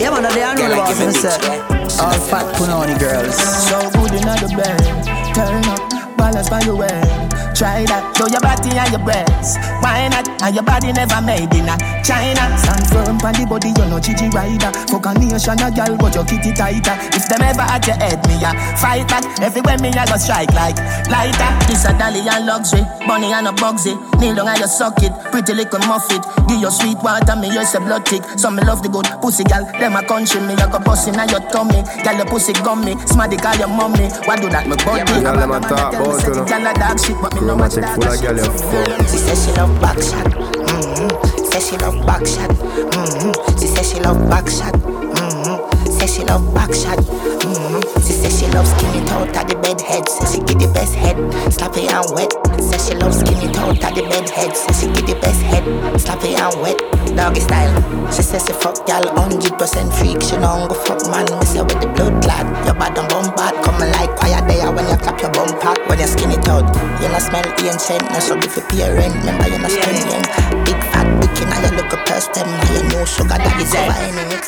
[0.00, 2.02] Yeah, man, they are Girl, no I give boss, it me big say.
[2.02, 3.36] All fat punani girls.
[3.68, 5.34] So good in the bed.
[5.34, 7.31] Turn up, balance by your way.
[7.52, 9.60] Try that, show your body and your breasts.
[9.84, 10.26] Why not?
[10.42, 12.42] And your body never made in a China.
[12.58, 14.72] Stand firm the body, you're no Gigi rider.
[14.90, 16.96] Fuck a nation, a girl, but your kitty tighter.
[17.14, 18.50] If them ever at your head, me a
[18.80, 19.24] fight back.
[19.38, 20.80] Everywhere me I go strike like
[21.12, 21.50] lighter.
[21.68, 23.94] This a dolly and luxury, bunny and a bugsy.
[24.18, 26.24] Kneel down and you suck it, pretty little muffet.
[26.48, 28.24] Give your sweet water, me use a blood tick.
[28.40, 30.54] Some me love the good pussy gal, them a country me.
[30.58, 32.96] I go bust in your tummy, gal your pussy gummy.
[33.06, 34.08] Smarty call your mommy.
[34.26, 35.06] Why do that, me body?
[35.22, 36.44] Girl, them a talk about you know.
[36.44, 39.00] Gal a dog shit, but me Chromatic full of girl you fuck.
[39.10, 40.26] She says she love back shot.
[40.26, 41.44] Mm-hmm.
[41.50, 42.50] Says she love back shot.
[42.50, 43.58] Mm-hmm.
[43.58, 44.74] She says she love back shot.
[44.74, 45.90] Mm-hmm.
[45.90, 46.98] Says she love back shot.
[46.98, 48.01] Mm-hmm.
[48.22, 50.06] She says she loves skinny out of the bed head.
[50.06, 51.18] Says she get the best head,
[51.50, 52.30] sloppy and wet.
[52.62, 54.54] Says she loves skinny out of the bed head.
[54.54, 55.66] Says she get the best head,
[55.98, 56.78] sloppy and wet.
[57.18, 57.74] Doggy style.
[58.14, 59.58] She says she fuck y'all 100%
[59.98, 60.22] freak.
[60.22, 61.26] She know go fuck man.
[61.34, 62.46] Me say with the blood clot.
[62.62, 63.58] Your bad and bum bad.
[63.66, 65.82] Coming like quiet there when you clap your bum pack.
[65.90, 66.62] When you skinny out,
[67.02, 68.06] you not smell ancient.
[68.06, 69.18] No so if you pay rent.
[69.18, 70.30] Remember you not spend rent.
[70.62, 72.46] Big fat bikini, now you look a person.
[72.70, 74.46] You know sugar daddy's over any mix.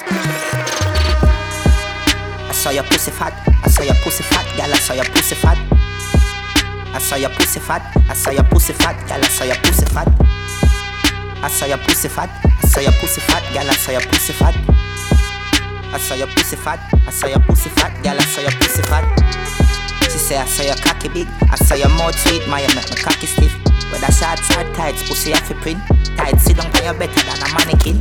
[2.64, 3.34] Saw your pussy fat.
[3.62, 4.72] I saw your pussy fat, girl.
[4.72, 5.58] I saw your pussy fat.
[6.94, 7.82] I saw your pussy fat.
[8.08, 9.20] I saw your pussy fat, girl.
[9.20, 10.08] I saw your pussy fat.
[11.44, 12.30] I saw your pussy fat.
[12.32, 13.68] I saw your pussy fat, girl.
[13.68, 14.56] I saw your pussy fat.
[15.92, 16.80] I saw your pussy fat.
[17.06, 18.16] I saw your pussy fat, girl.
[18.16, 19.04] I saw your pussy fat.
[20.08, 21.28] She say I saw your cocky big.
[21.52, 23.52] I saw your mouth sweet, my make my cocky stiff.
[23.92, 25.84] Whether shorts or tights, pussy have to print.
[26.16, 28.00] Tight sit down, you better than a mannequin.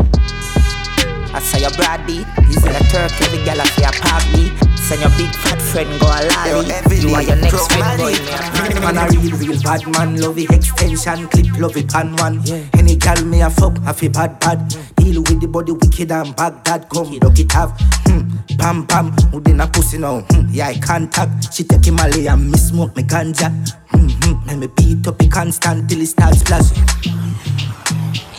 [1.63, 1.71] Your
[2.05, 2.27] beat.
[2.59, 4.51] When a turk, every gal off your pop beat.
[4.77, 6.67] Send your big fat friend go a lolly.
[6.99, 8.81] You are your next friend going here.
[8.81, 10.19] Man a real, real bad man.
[10.19, 12.43] Love it extension, clip love it pan one.
[12.73, 14.75] Any gal me a fuck, I feel bad bad.
[14.97, 16.89] Deal with the body wicked and Baghdad.
[16.89, 17.71] Come, look it have.
[18.07, 18.27] Hmm,
[18.57, 19.15] bam bam.
[19.31, 20.19] Within a pussy now.
[20.19, 21.53] Hmm, yeah, I contact.
[21.53, 23.47] She take him Malay and me smoke me ganja.
[23.87, 24.47] Hmm, hmm.
[24.47, 26.71] Let me beat up it constant till it starts splash.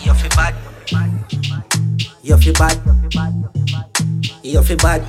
[0.05, 0.55] You feel bad.
[2.25, 2.81] You feel bad.
[4.43, 5.05] You feel bad.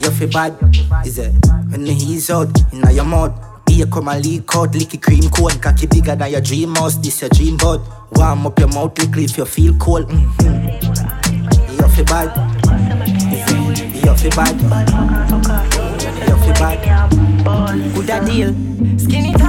[0.00, 0.56] You feel bad.
[1.04, 1.34] Is it
[1.68, 3.34] when he's out in your mouth?
[3.66, 6.96] Beer come and leak out, licky cream cone, cocky bigger than your dream house.
[6.96, 7.82] This your dream boat.
[8.12, 10.08] Warm up your mouth lickly if you feel cold.
[10.08, 10.68] Mm-hmm.
[11.72, 12.32] You feel bad.
[13.94, 14.56] You feel bad.
[16.26, 16.78] You feel bad.
[17.94, 18.54] Good deal,
[18.98, 19.42] skin it.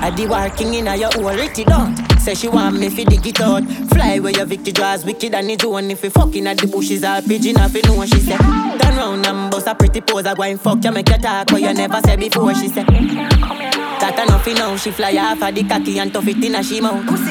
[0.00, 2.15] I the working in your whole it down.
[2.26, 3.62] Say she want me fi dig it out.
[3.62, 7.04] Fly where your Vicky draws wicked and it's one if we fucking at the bushes
[7.04, 7.72] all pigeon off.
[7.72, 8.40] You know what she said.
[8.40, 10.26] Turn round and bust a pretty pose.
[10.26, 12.52] I go and fuck you make you talk what you never said before.
[12.56, 12.84] She said.
[12.88, 14.76] That enough now.
[14.76, 17.06] She fly off of the cocky and tough it in a she mouth.
[17.06, 17.30] Pussy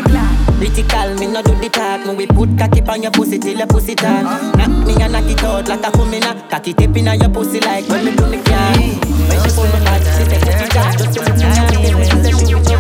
[0.64, 2.08] Critical, me no do the talk.
[2.08, 4.24] Me we put cocky on your pussy till your pussy talk.
[4.56, 6.50] Knock me and knock it out like a kumina.
[6.50, 8.96] Cocky tip in your pussy like when me do me can.
[9.28, 10.96] When she pull me back, she say put it down.
[10.96, 12.80] Just to look at me, she say she with your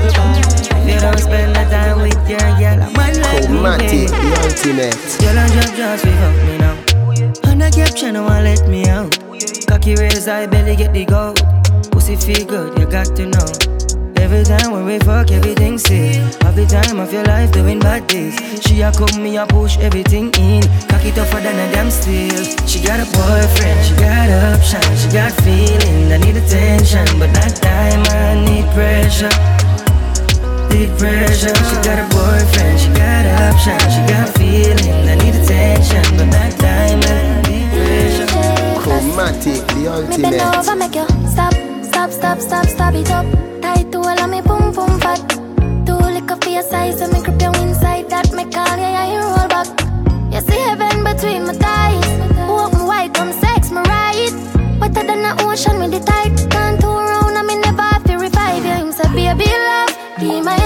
[0.80, 1.85] If you don't spend the time
[2.26, 4.98] with your girl, I'm one like Chromatic, the ultimate.
[5.20, 7.52] Girl, I'm just just we fuck me now.
[7.52, 9.18] On the caption, no one let me out.
[9.68, 11.40] Cocky raise, I barely get the gold.
[11.92, 13.48] Pussy feel good, you got to know.
[14.18, 16.42] Every time when we fuck, everything safe.
[16.44, 18.36] Every time of your life doing bad days.
[18.66, 20.64] She a come, me a push everything in.
[20.90, 22.44] Cocky tougher than a damn steel.
[22.66, 26.12] She got a boyfriend, she got options, she got feeling.
[26.12, 28.02] I need attention, but that time.
[28.10, 29.65] I need pressure.
[30.76, 31.56] Need pressure.
[31.56, 35.08] She got a boyfriend, she got options, she got feeling.
[35.08, 37.00] I need attention, but not time.
[37.00, 38.28] I need pressure.
[38.82, 40.18] Chromatic, the ultimate.
[40.18, 43.26] Me bend over, make you stop, stop, stop, stop, stop it up.
[43.62, 45.22] Tight to all of me, boom, boom, fat.
[45.86, 48.34] Too liquor for your size, so me grip you inside that.
[48.34, 49.68] Me call you, yeah, you roll back.
[50.34, 52.10] You see heaven between my thighs.
[52.50, 54.34] Walk me wide, come sex me right.
[54.82, 56.36] Wetter than the ocean with the tide.
[56.52, 58.74] Can't turn around, and me never have to revive you.
[58.74, 60.65] Him say, baby, love, be my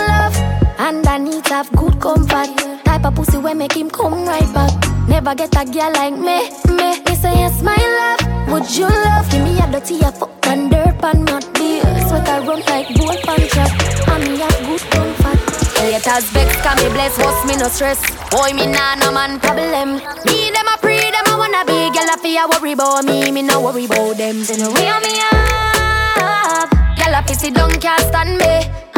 [0.90, 2.50] And to have good comfort.
[2.84, 4.74] Type of pussy where make him come right back.
[5.08, 7.00] Never get a girl like me, me.
[7.06, 8.50] Me say yes, my love.
[8.52, 9.30] Would you love?
[9.30, 11.86] Give me a dirty a fuck and dirt not beer.
[12.10, 13.70] Sweat I run like bull pan trap.
[14.10, 15.40] And me have good comfort.
[15.78, 18.02] Haters vex, can me bless, boss me no stress.
[18.32, 20.02] Boy, me nah no man problem.
[20.26, 21.94] Me them a pre, them a wanna be.
[21.94, 24.42] Girl, I feel worry about me, me no worry about them.
[24.58, 26.70] No way on me up.
[26.98, 28.89] Girl, I pissy don't can't stand me.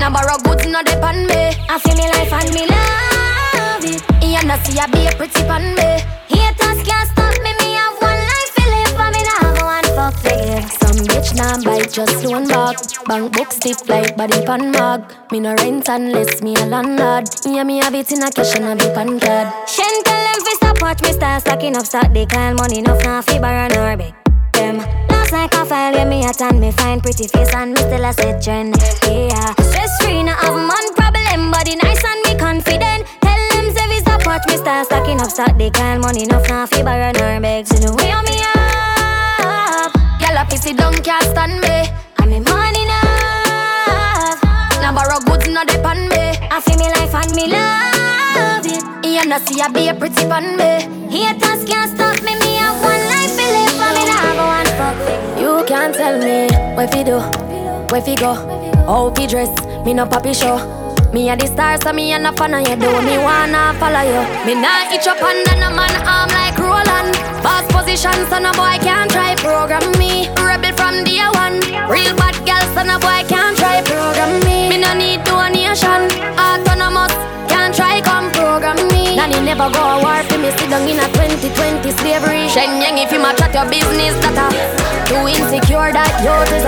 [0.00, 1.52] Now borrow goods, no depend me.
[1.68, 4.00] I feel me life and me love it.
[4.24, 6.00] You know see I be a pretty pan me.
[6.32, 7.52] Haters can't stop me.
[7.60, 10.62] Me have one life to live, and me nah go and fuck fair.
[10.80, 12.76] Some bitch nah bite just one back.
[13.06, 15.04] Bank book stiff like body pan mag.
[15.32, 17.28] Me no rent unless me a landlord.
[17.44, 19.52] Yeah, me have it in a cash and a be pan card.
[19.68, 21.84] Shen tell them fi stop watch me start stacking up.
[22.14, 24.19] They call money enough now fi borrow nor beg
[24.60, 24.76] them.
[25.08, 28.04] Last like a file where me at and me find pretty face and me still
[28.04, 28.76] a set trend.
[29.08, 33.08] Yeah, stress free, no have man problem, body nice and me confident.
[33.24, 35.56] Tell them say stop watch me start stacking up stock.
[35.56, 37.66] They call money enough now fi borrow nor beg.
[37.66, 39.92] So no way me up.
[40.20, 41.76] Girl a pissy don't can't stand me.
[42.20, 44.38] I me money enough.
[44.82, 46.24] Now borrow goods no depend me.
[46.54, 48.82] I feel me life and me love it.
[49.06, 50.70] You know see I be a pretty pan me.
[51.08, 52.39] Haters can't stop me.
[55.80, 56.46] Can't tell me
[56.76, 57.16] what fi do,
[57.90, 58.34] where fi go,
[58.84, 59.48] how fi dress.
[59.86, 60.58] Me no papi show.
[61.14, 62.76] Me a the star, so me a no fan of you.
[62.76, 64.22] Do me wanna follow you.
[64.44, 67.16] Me nah itch up under no man arm like Roland.
[67.42, 70.28] Boss position, so no boy can't try program me.
[70.36, 71.56] Rebel from day one.
[71.88, 74.49] Real bad girl, so no boy can't try program me.
[79.40, 80.52] Never go a war for me.
[80.52, 82.48] Sit down in a 2020 slavery.
[82.48, 84.46] Shen Yang if you match at your business, that a
[85.08, 86.64] too insecure that you is.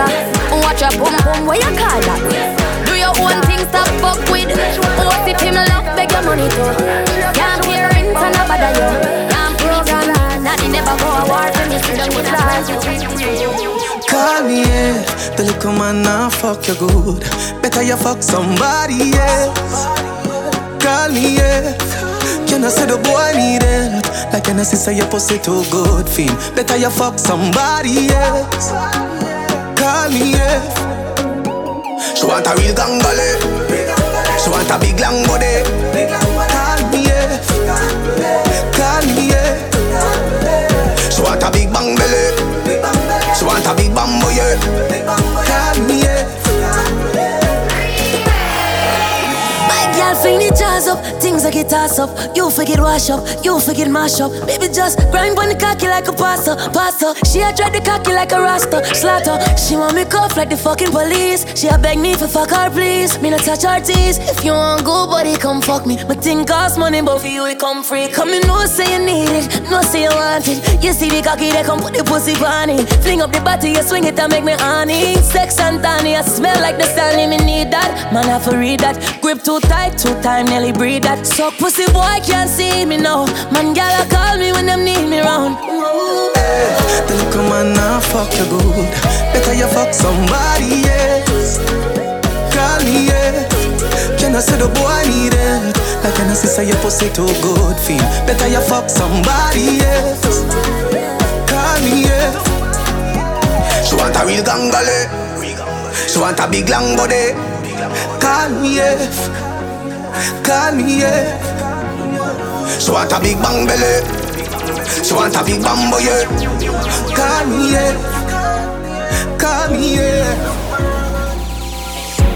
[0.64, 2.20] Watch your boom boom, where you call that?
[2.88, 4.48] Do your own thing, stop fuck with.
[4.98, 6.72] What if him love beg your money too?
[7.36, 8.88] Can't pay rent and a bother you.
[9.28, 10.42] Can't program.
[10.42, 11.76] Nanny never go a war for me.
[11.76, 12.42] Sit down in a
[14.08, 15.04] Call me, yeah.
[15.36, 17.20] The little man now fuck you good.
[17.62, 19.86] Better you fuck somebody else.
[20.82, 22.11] Call me, yeah.
[22.52, 24.04] Can I say the boy need it?
[24.30, 26.36] Like can I say your pussy too good, feel?
[26.54, 28.68] Better you fuck somebody else.
[29.80, 30.60] Call me, yeah.
[32.14, 33.40] She want a real gangale.
[34.36, 35.64] She want a big long body.
[36.12, 37.40] Call me, yeah.
[38.76, 39.56] Call me, yeah.
[41.08, 42.36] She want a big bang belly.
[43.32, 44.60] She want a big bamboo, yeah.
[45.48, 46.28] Call me, yeah.
[49.72, 51.00] My girl fling the jazz up,
[51.42, 52.10] things like it toss up.
[52.36, 54.32] You forget wash up, you forget mash up.
[54.46, 57.14] Baby just grind on the cocky like a pasta, pasta.
[57.26, 59.38] She a dread the cocky like a rasta, slaughter.
[59.56, 61.44] She want me cuff like the fucking police.
[61.58, 63.20] She a beg me for fuck her please.
[63.20, 64.18] Me not touch her teeth.
[64.30, 65.96] If you want go, buddy, come fuck me.
[66.04, 68.08] My thing cost money, but for you it come free.
[68.08, 70.82] Come in, no say you need it, no say you want it.
[70.82, 72.88] You see the cocky, they come put the pussy on it.
[73.02, 75.16] Fling up the body, you swing it and make me honey.
[75.16, 78.12] Sex and tiny, I smell like the Stanley, me need that.
[78.12, 78.96] Man, I for read that.
[79.22, 81.26] Grip too tight, too time, nearly breathe that.
[81.32, 83.24] Suck pussy boy can't see me now.
[83.50, 85.56] Man, gal call me when them need me round.
[85.56, 86.76] Hey,
[87.08, 88.90] the little man now fuck you good.
[89.32, 91.56] Better you fuck somebody else.
[92.52, 93.48] Call me yeah.
[94.20, 95.72] Can I say the boy need it?
[96.04, 98.04] Like can I say your pussy too good feel?
[98.28, 100.44] Better you fuck somebody else.
[101.48, 102.28] Call me yeah.
[103.88, 105.08] She want a real gangale.
[106.12, 107.32] She want a big long body.
[108.20, 109.51] Call me yeah.
[111.02, 111.38] Yeah.
[112.78, 114.04] She want a big bang belly.
[115.04, 116.26] She want a big bambo yeah.
[117.16, 117.72] Call me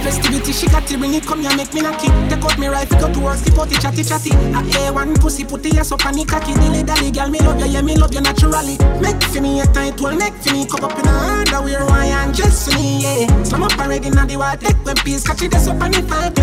[0.07, 2.15] Festivity, she got it when it come here, make me knock it.
[2.31, 4.31] Take out me rifle, go to work, skip the chatty chatty.
[4.55, 6.55] A A1 pussy, put the ass up on the cocky.
[6.55, 8.79] Dilly dally, girl, me love you, yeah, me love you naturally.
[9.03, 12.07] Make for me a tight well, make for me cup up in a underwear, why
[12.07, 13.43] and just for me, yeah.
[13.43, 15.99] Slam up already, now the water, take when peace, catch it, that's up on the
[16.07, 16.39] five,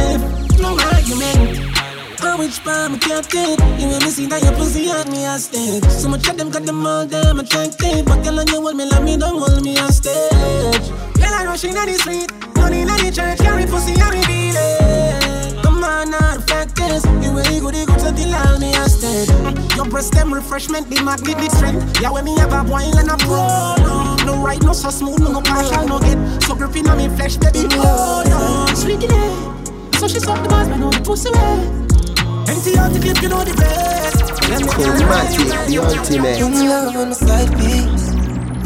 [0.59, 1.71] No argument.
[2.19, 5.25] Oh, which part me can't take You when me see that your pussy on me
[5.25, 8.61] a stage So much of them got them all damn attractive But girl, on you
[8.61, 10.87] hold me love me, don't hold me on stage
[11.19, 14.55] Girl, I'm rushing on the street Money in the church, carry pussy and me beat
[14.55, 18.71] it Come on, now, the fact is You way good, you good until all me
[18.71, 19.27] a stage
[19.75, 23.11] Your breast them refreshment, the magnet, the strength Yeah, when me have a wine and
[23.11, 26.15] a pro No, no right, no so smooth, no, no partial, no get.
[26.43, 30.69] So gripping on me flesh, baby, oh no Sweet it, so she suck the bars,
[30.69, 31.83] man, on the pussy way
[32.47, 34.23] Empty out the clip, you know the best.
[34.71, 36.39] Chromatic, the ultimate.
[36.39, 38.07] You love on the side piece.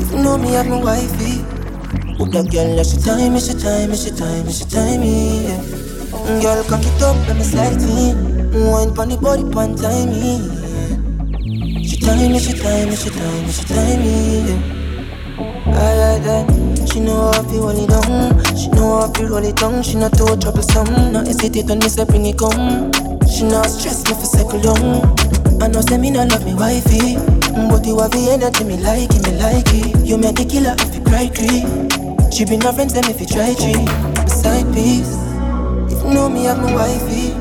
[0.02, 1.57] If you know me, I'm a wifey.
[2.18, 5.48] That girl, yeah, she time me, she time me, she time me, she time me.
[5.48, 6.42] Yeah.
[6.42, 8.52] Girl, cock it up, let me slide in.
[8.70, 10.38] Wine pon the body, pon time me.
[10.46, 11.82] Yeah.
[11.82, 14.44] She time me, she time me, she time me, she time me.
[14.44, 14.78] Yeah.
[15.72, 16.90] I like that.
[16.92, 18.38] She know how to hold it down.
[18.56, 19.82] She know how to roll it down.
[19.82, 21.14] She not too troublesome.
[21.14, 22.92] No hesitate when me say bring it come.
[23.26, 25.10] She not stress me for cycle down.
[25.62, 27.16] I know say me not love me wifey,
[27.72, 30.06] but you have the energy me like it, me like it.
[30.06, 31.97] You make the killer if you cry tree.
[32.32, 33.86] She bring her friends them if you try tree.
[34.28, 35.18] Side piece,
[35.92, 37.34] if you know me have my wifey.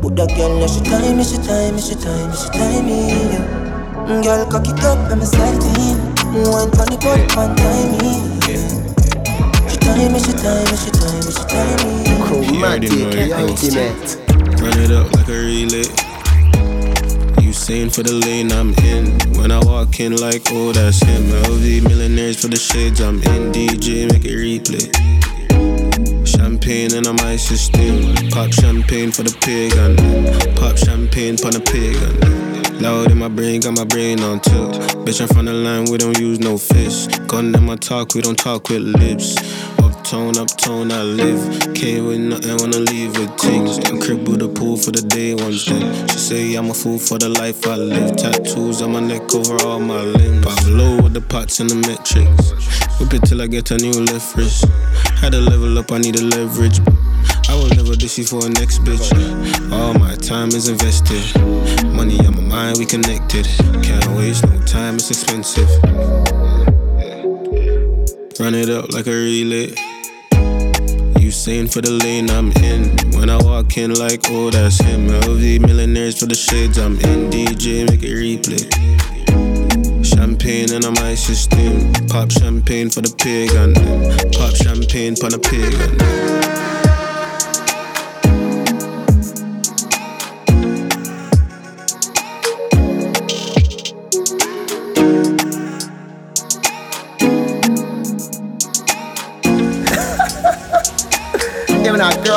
[0.00, 2.86] Put that girl now she time me, she time me, she time me, she time
[2.86, 3.10] me.
[3.10, 4.22] Yeah.
[4.22, 5.98] Girl cock it up and me slide it in.
[6.46, 8.12] Wine pon the body pon time me.
[9.68, 12.06] She time me, she time me, she time me, she time me.
[12.24, 14.16] Chromatic, the ultimate.
[14.60, 16.09] Run it up like a relay.
[17.70, 19.16] You for the lane I'm in.
[19.38, 21.22] When I walk in, like, oh, that's him.
[21.22, 23.52] LV millionaires for the shades, I'm in.
[23.52, 24.90] DJ, make it replay.
[26.26, 28.12] Champagne and I'm ice still.
[28.32, 29.94] Pop champagne for the pig pagan.
[30.56, 32.49] Pop champagne for the pig pagan.
[32.80, 34.72] Loud in my brain, got my brain on tilt.
[35.04, 37.10] Bitch, I'm from the line, we don't use no fist.
[37.26, 39.36] Gun in my talk, we don't talk with lips.
[39.78, 41.74] Uptown, uptown, I live.
[41.74, 43.78] Came with nothing, wanna leave with things.
[44.02, 46.08] Crib with a pool for the day ones then.
[46.08, 48.16] She say I'm a fool for the life I live.
[48.16, 50.46] Tattoos on my neck over all my limbs.
[50.46, 52.98] Pablo with the pots and the metrics.
[52.98, 54.64] Whip it till I get a new left wrist.
[55.20, 56.80] Had to level up, I need a leverage.
[57.48, 59.10] I will never dish you for a next bitch.
[59.72, 61.22] All my time is invested.
[61.86, 63.46] Money on my mind, we connected.
[63.82, 65.68] Can't waste no time, it's expensive.
[68.38, 69.74] Run it up like a relay.
[71.20, 72.96] You saying for the lane I'm in.
[73.12, 75.08] When I walk in, like, oh, that's him.
[75.08, 77.30] LV millionaires for the shades I'm in.
[77.30, 78.64] DJ, make it replay.
[80.02, 81.92] Champagne and I'm ice steam.
[82.08, 83.74] Pop champagne for the pagan.
[84.32, 86.79] Pop champagne for the pagan.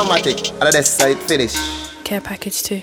[0.03, 1.55] Even a chromatic, and that's finish.
[2.03, 2.81] Care package too.